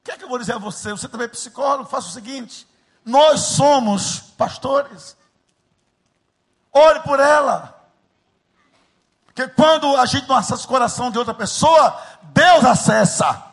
[0.02, 0.90] o que é que eu vou dizer a você?
[0.90, 1.88] Você também é psicólogo?
[1.88, 2.66] Faça o seguinte:
[3.04, 5.16] nós somos pastores.
[6.72, 7.80] Ore por ela.
[9.26, 12.02] Porque quando a gente não acessa o coração de outra pessoa,
[12.34, 13.44] Deus acessa.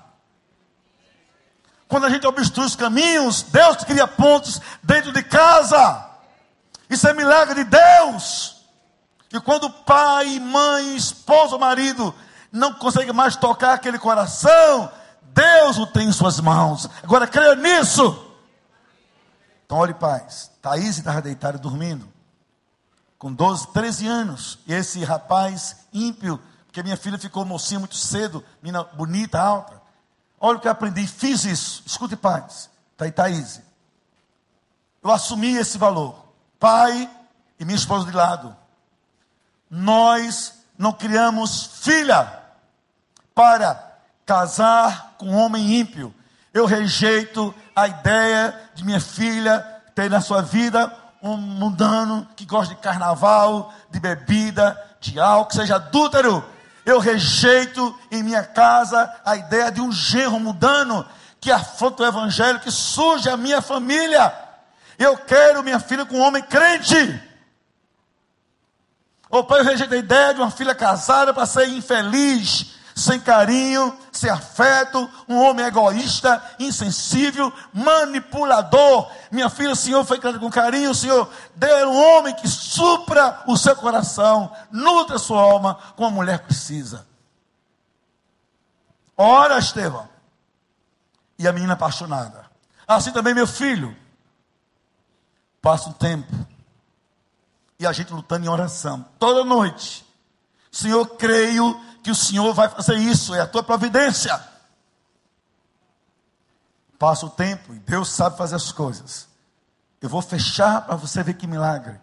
[1.88, 6.06] Quando a gente obstrui os caminhos, Deus cria pontos dentro de casa.
[6.90, 8.58] Isso é milagre de Deus.
[9.32, 12.14] E quando pai, mãe, esposa ou marido
[12.52, 14.92] não consegue mais tocar aquele coração,
[15.40, 16.90] Deus o tem em suas mãos.
[17.02, 18.26] Agora creia nisso.
[19.66, 20.52] Então, olhe, paz.
[20.62, 22.06] Thaís estava deitada dormindo
[23.18, 24.60] com 12, 13 anos.
[24.68, 29.82] E esse rapaz ímpio, porque minha filha ficou mocinha muito cedo, menina bonita, alta.
[30.42, 31.84] Olha o que eu aprendi, fiz isso.
[31.86, 32.70] Escute, pais.
[32.98, 33.62] Tá aí, Thaís.
[35.02, 36.16] Eu assumi esse valor.
[36.60, 37.10] Pai
[37.58, 38.54] e minha esposa de lado.
[39.70, 42.42] Nós não criamos filha
[43.34, 46.16] para casar com um homem ímpio.
[46.52, 49.60] Eu rejeito a ideia de minha filha
[49.94, 50.92] ter na sua vida
[51.22, 56.44] um mundano que gosta de carnaval, de bebida, de álcool, seja adúltero.
[56.86, 61.06] Eu rejeito em minha casa a ideia de um genro mundano
[61.42, 64.34] que afronta o evangelho, que surge a minha família.
[64.98, 67.22] Eu quero minha filha com um homem crente.
[69.30, 73.98] O pai, eu rejeito a ideia de uma filha casada para ser infeliz, sem carinho,
[74.12, 79.10] sem afeto, um homem egoísta, insensível, manipulador.
[79.32, 83.42] Minha filha, o Senhor foi criado com carinho, o Senhor deu um homem que supra
[83.48, 87.08] o seu coração, nutra a sua alma, como a mulher precisa.
[89.16, 90.08] Ora, Estevão.
[91.38, 92.46] E a menina apaixonada.
[92.88, 93.96] Assim também meu filho.
[95.62, 96.34] Passa um tempo.
[97.80, 99.06] E a gente lutando em oração.
[99.18, 100.06] Toda noite.
[100.72, 104.40] Senhor, creio que o Senhor vai fazer isso, é a tua providência.
[106.98, 109.28] Passa o tempo e Deus sabe fazer as coisas.
[110.02, 112.00] Eu vou fechar para você ver que milagre.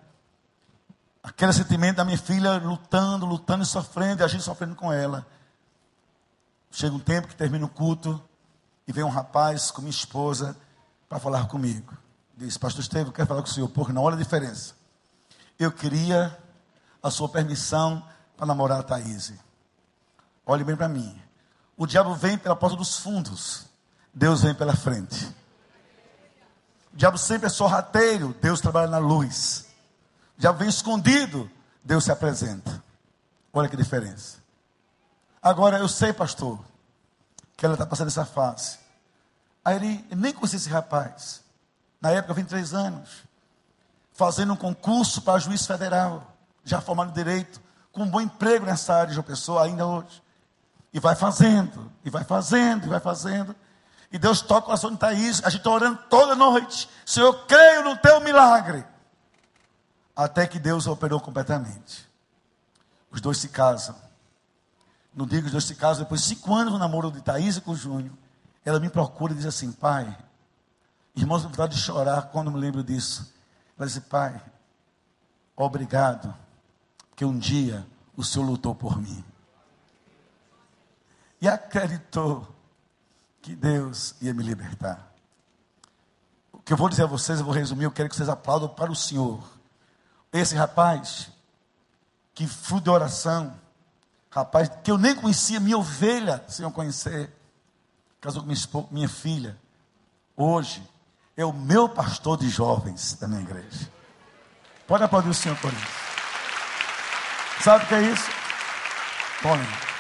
[1.23, 5.27] Aquele sentimento da minha filha lutando, lutando e sofrendo, e a gente sofrendo com ela.
[6.71, 8.23] Chega um tempo que termina o culto
[8.87, 10.57] e vem um rapaz com minha esposa
[11.09, 11.97] para falar comigo.
[12.37, 14.75] disse: Pastor Estevam, quero falar com o senhor, porque não olha a diferença.
[15.59, 16.37] Eu queria
[17.03, 19.33] a sua permissão para namorar a Thaís.
[20.47, 21.21] Olhe bem para mim.
[21.77, 23.67] O diabo vem pela porta dos fundos,
[24.15, 25.27] Deus vem pela frente.
[26.93, 29.67] O diabo sempre é sorrateiro, Deus trabalha na luz.
[30.39, 31.51] O diabo vem escondido,
[31.85, 32.83] Deus se apresenta.
[33.53, 34.39] Olha que diferença.
[35.43, 36.59] Agora eu sei, pastor,
[37.57, 38.79] que ela está passando essa fase.
[39.65, 41.43] Aí ele, nem conhecia esse rapaz.
[42.01, 43.25] Na época, 23 anos.
[44.13, 46.35] Fazendo um concurso para juiz federal.
[46.65, 47.61] Já formado em direito.
[47.91, 50.23] Com um bom emprego nessa área de uma pessoa ainda hoje.
[50.97, 53.55] E vai fazendo, e vai fazendo, e vai fazendo.
[54.11, 55.45] E Deus toca o coração de Thaís.
[55.45, 56.89] A gente está orando toda noite.
[57.05, 58.83] Senhor, eu creio no teu milagre.
[60.17, 62.09] Até que Deus operou completamente.
[63.11, 63.95] Os dois se casam.
[65.15, 67.59] No dia que os dois se casam, depois de cinco anos no namoro de Thaís
[67.59, 68.15] e com Júnior,
[68.65, 70.17] ela me procura e diz assim: Pai,
[71.15, 73.35] irmãos, me vontade de chorar quando me lembro disso.
[73.79, 74.41] Ela disse: Pai,
[75.55, 76.35] obrigado,
[77.11, 77.87] porque um dia
[78.17, 79.23] o Senhor lutou por mim.
[81.41, 82.47] E acreditou
[83.43, 85.13] que Deus ia me libertar.
[86.53, 88.69] O que eu vou dizer a vocês, eu vou resumir, eu quero que vocês aplaudam
[88.69, 89.43] para o Senhor.
[90.33, 91.31] Esse rapaz,
[92.35, 93.55] que fruto de oração,
[94.31, 97.33] rapaz que eu nem conhecia, minha ovelha, sem eu conhecer,
[98.21, 99.57] casou com minha, minha filha,
[100.37, 100.83] hoje
[101.37, 103.91] é o meu pastor de jovens da minha igreja.
[104.87, 105.87] Pode aplaudir o Senhor por isso.
[107.63, 108.31] Sabe o que é isso?
[109.43, 109.96] Podem.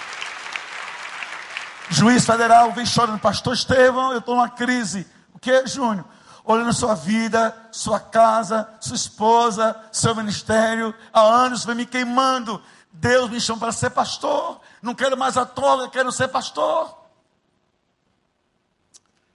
[1.90, 5.06] Juiz federal vem chorando, pastor Estevão, eu estou numa crise.
[5.32, 6.04] O que Júnior?
[6.44, 12.62] Olhando sua vida, sua casa, sua esposa, seu ministério, há anos vem me queimando.
[12.92, 14.60] Deus me chama para ser pastor.
[14.80, 16.96] Não quero mais a toga, quero ser pastor.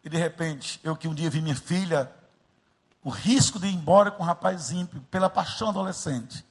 [0.03, 2.11] E de repente, eu que um dia vi minha filha,
[3.03, 6.45] o risco de ir embora com um rapaz ímpio, pela paixão adolescente.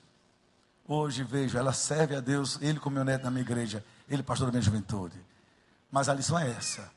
[0.86, 4.46] Hoje vejo, ela serve a Deus, ele como meu neto na minha igreja, ele pastor
[4.46, 5.30] da minha juventude.
[5.91, 6.91] Mas a lição é essa: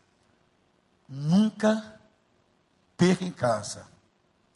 [1.07, 1.83] nunca
[2.97, 3.85] perca em casa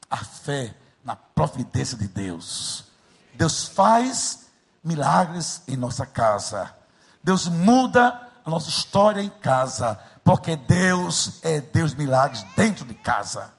[0.10, 0.74] a fé
[1.04, 2.86] na providência de Deus.
[3.34, 4.48] Deus faz
[4.84, 6.74] milagres em nossa casa.
[7.24, 12.94] Deus muda a nossa história em casa, porque Deus é Deus de milagres dentro de
[12.94, 13.52] casa.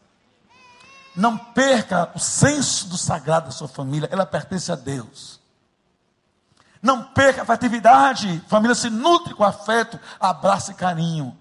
[1.15, 5.38] Não perca o senso do sagrado da sua família, ela pertence a Deus.
[6.83, 11.37] Não perca a afetividade, família se nutre com afeto, abraço e carinho.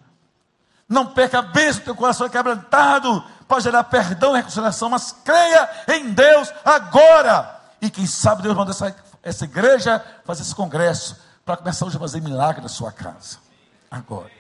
[0.90, 5.70] Não perca a bênção, teu coração é quebrantado, pode gerar perdão e reconciliação, mas creia
[5.90, 7.62] em Deus agora.
[7.82, 12.00] E quem sabe Deus manda essa, essa igreja fazer esse congresso para começar hoje a
[12.00, 13.38] fazer milagre na sua casa.
[13.92, 14.32] Agora.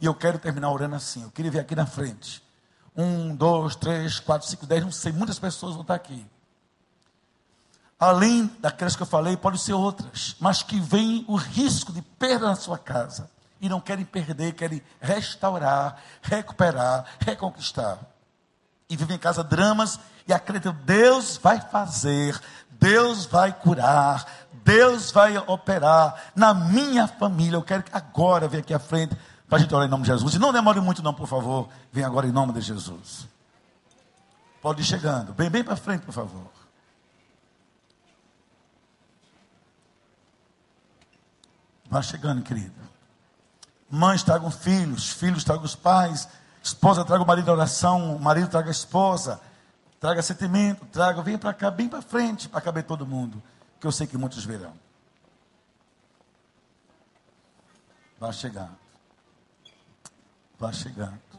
[0.00, 1.22] E eu quero terminar orando assim.
[1.22, 2.42] Eu queria ver aqui na frente.
[2.96, 6.26] Um, dois, três, quatro, cinco, dez, não sei, muitas pessoas vão estar aqui
[8.00, 12.46] além daquelas que eu falei, podem ser outras, mas que vem o risco de perda
[12.46, 13.30] na sua casa
[13.60, 17.98] e não querem perder, querem restaurar, recuperar, reconquistar.
[18.88, 22.40] E vivem em casa dramas e acreditam, Deus vai fazer,
[22.70, 24.26] Deus vai curar,
[24.64, 27.56] Deus vai operar na minha família.
[27.56, 29.14] Eu quero que agora venha aqui à frente
[29.46, 30.34] para a gente orar em nome de Jesus.
[30.34, 31.68] E não demore muito, não, por favor.
[31.92, 33.28] Vem agora em nome de Jesus.
[34.62, 35.34] Pode ir chegando.
[35.34, 36.59] Bem, bem para frente, por favor.
[41.90, 42.72] Vai chegando, querido.
[43.90, 46.28] Mães tragam filhos, filhos tragam os pais,
[46.62, 49.40] esposa traga o marido da oração, o marido traga a esposa,
[49.98, 53.42] traga sentimento, traga, vem para cá, bem para frente, para caber todo mundo,
[53.80, 54.72] que eu sei que muitos verão.
[58.20, 58.78] Vai chegando.
[60.56, 61.29] Vai chegando.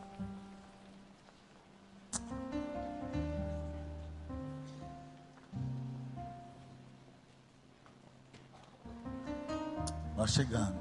[10.22, 10.78] Vai chegando.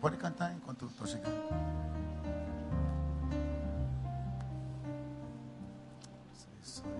[0.00, 1.34] Pode cantar enquanto estou chegando.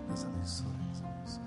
[0.08, 1.42] Deus abençoe, Deus abençoe.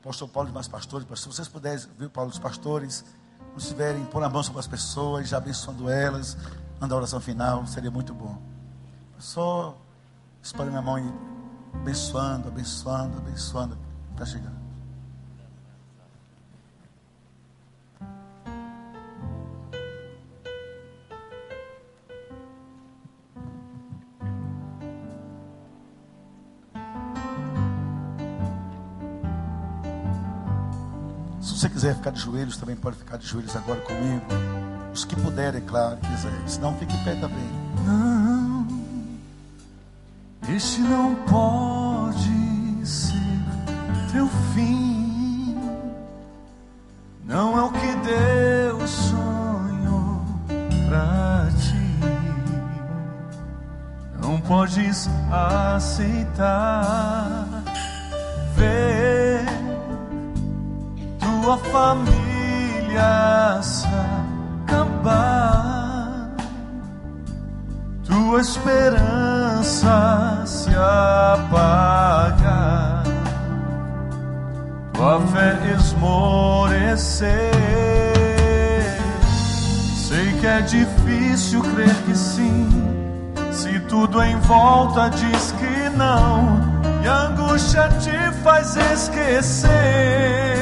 [0.00, 3.04] Apóstolo Paulo e mais pastores, se vocês puderem, viu, Paulo, os pastores,
[3.50, 6.36] não estiverem pôr a mão sobre as pessoas, já abençoando elas,
[6.80, 8.40] mandar a oração final, seria muito bom.
[9.18, 9.76] Só
[10.40, 11.12] espalhe minha mão e
[11.74, 13.76] abençoando, abençoando, abençoando.
[14.12, 14.61] Está chegando.
[31.82, 34.24] Quiser ficar de joelhos, também pode ficar de joelhos agora comigo.
[34.94, 36.30] Os que puderem, claro, quiser.
[36.46, 37.50] Se não, fique em pé também.
[40.48, 43.16] Este não pode ser
[44.12, 45.58] teu fim.
[47.24, 50.22] Não é o que Deus sonhou
[50.88, 51.98] pra ti.
[54.20, 55.10] Não podes
[55.74, 57.44] aceitar
[58.54, 59.21] ver
[61.42, 63.86] tua família se
[64.64, 66.30] acabar,
[68.04, 71.42] tua esperança se apagar,
[74.92, 77.50] tua fé esmorecer.
[79.96, 82.68] Sei que é difícil crer que sim,
[83.50, 86.60] se tudo em volta diz que não,
[87.02, 90.61] e a angústia te faz esquecer.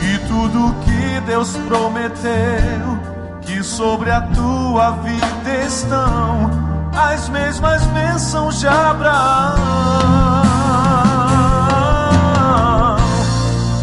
[0.00, 2.98] E tudo que Deus prometeu,
[3.42, 6.50] que sobre a tua vida estão
[6.94, 9.56] as mesmas bênçãos de Abraão.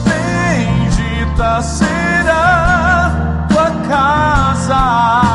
[0.04, 3.12] Bendita será
[3.50, 5.35] tua casa.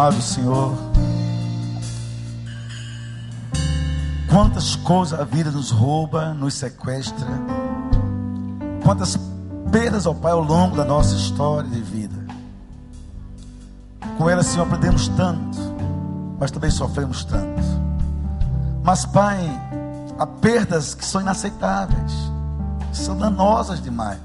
[0.00, 0.72] Amado Senhor,
[4.30, 7.28] quantas coisas a vida nos rouba, nos sequestra,
[8.82, 9.18] quantas
[9.70, 12.16] perdas, ó Pai, ao longo da nossa história de vida.
[14.16, 15.58] Com ela, Senhor, aprendemos tanto,
[16.38, 17.62] mas também sofremos tanto.
[18.82, 19.38] Mas, Pai,
[20.18, 22.12] há perdas que são inaceitáveis,
[22.90, 24.18] que são danosas demais.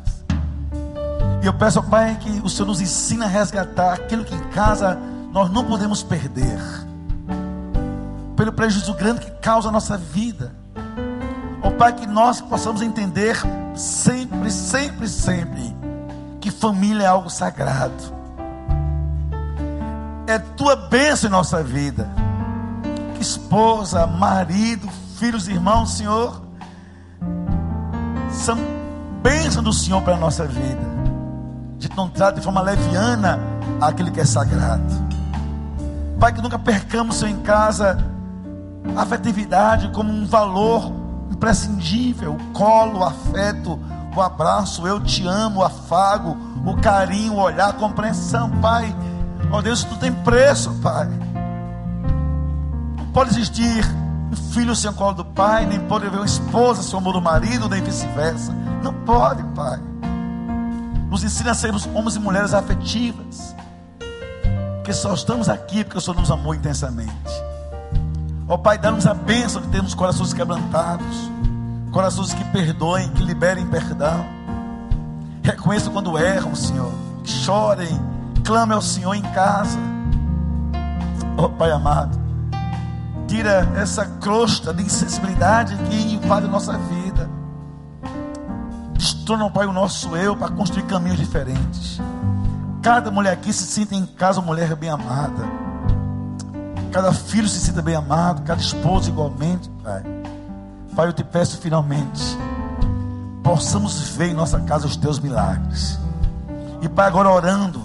[1.44, 4.44] E eu peço, ó Pai, que o Senhor nos ensine a resgatar aquilo que em
[4.52, 4.98] casa
[5.36, 6.58] nós não podemos perder,
[8.38, 10.56] pelo prejuízo grande que causa a nossa vida.
[11.62, 13.36] Ó Pai, que nós possamos entender
[13.76, 15.76] sempre, sempre, sempre,
[16.40, 18.02] que família é algo sagrado.
[20.26, 22.10] É tua bênção em nossa vida.
[23.16, 24.88] Que esposa, marido,
[25.20, 26.44] filhos, irmãos, Senhor,
[28.32, 28.58] são
[29.22, 30.96] bênção do Senhor para a nossa vida.
[31.78, 33.38] Gente não trata de forma leviana
[33.82, 35.06] aquilo que é sagrado.
[36.20, 37.98] Pai, que nunca percamos, Senhor, em casa,
[38.96, 40.92] a afetividade como um valor
[41.32, 42.34] imprescindível.
[42.34, 43.80] O colo, o afeto,
[44.16, 48.96] o abraço, eu te amo, o afago, o carinho, o olhar, a compreensão, Pai.
[49.52, 51.08] Ó Deus, tu tem preço, Pai.
[52.98, 53.86] Não pode existir
[54.32, 57.14] um filho sem o colo do pai, nem pode haver uma esposa sem o amor
[57.14, 58.52] do marido, nem vice-versa.
[58.82, 59.80] Não pode, Pai.
[61.10, 63.55] Nos ensina a sermos homens e mulheres afetivas.
[64.86, 67.12] Porque só estamos aqui porque o Senhor nos amou intensamente.
[68.48, 71.32] Ó Pai, dá-nos a bênção de termos corações quebrantados,
[71.92, 74.24] corações que perdoem, que liberem perdão.
[75.42, 76.92] Reconheçam quando erram, Senhor.
[77.24, 78.00] Chorem,
[78.44, 79.80] clamem ao Senhor em casa.
[81.36, 82.16] Ó Pai amado,
[83.28, 87.28] tira essa crosta de insensibilidade que invade a nossa vida.
[88.94, 92.00] Destrona, Pai, o nosso eu para construir caminhos diferentes.
[92.86, 95.44] Cada mulher aqui se sinta em casa uma mulher bem amada.
[96.92, 100.04] Cada filho se sinta bem amado, cada esposa igualmente, Pai.
[100.96, 102.38] Pai, eu te peço finalmente,
[103.42, 105.98] possamos ver em nossa casa os teus milagres.
[106.80, 107.82] E Pai, agora orando,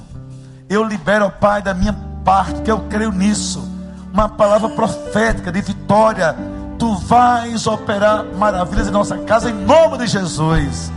[0.68, 3.66] eu libero, ó Pai, da minha parte, que eu creio nisso,
[4.12, 6.36] uma palavra profética de vitória.
[6.78, 10.92] Tu vais operar maravilhas em nossa casa, em nome de Jesus.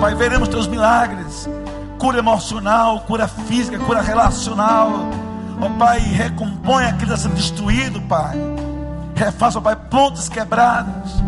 [0.00, 1.48] Pai, veremos teus milagres,
[2.00, 4.90] cura emocional, cura física, cura relacional.
[5.60, 8.34] Ó Pai, recompõe aquilo que está sendo destruído, Pai.
[9.14, 11.22] Refaça, ó Pai, pontes quebradas.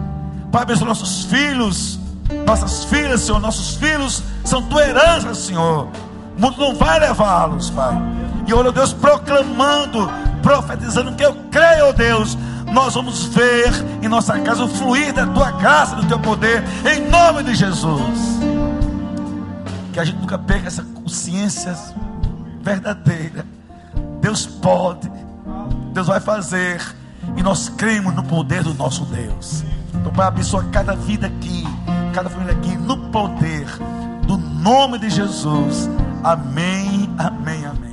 [0.51, 2.01] Pai, abençoa nossos filhos,
[2.47, 3.39] nossas filhas, Senhor.
[3.39, 5.89] Nossos filhos são tua herança, Senhor.
[6.37, 7.95] O mundo não vai levá-los, Pai.
[8.47, 12.37] E olha, Deus, proclamando, profetizando que eu creio, ó Deus,
[12.73, 13.71] nós vamos ver
[14.03, 18.52] em nossa casa o fluir da tua graça, do teu poder, em nome de Jesus.
[19.93, 21.77] Que a gente nunca perca essa consciência
[22.63, 23.45] verdadeira.
[24.21, 25.11] Deus pode,
[25.93, 26.81] Deus vai fazer,
[27.37, 29.65] e nós cremos no poder do nosso Deus.
[29.95, 31.65] Então, Pai, abençoa cada vida aqui,
[32.15, 33.67] cada família aqui, no poder
[34.27, 35.91] do nome de Jesus.
[36.25, 37.92] Amém, amém.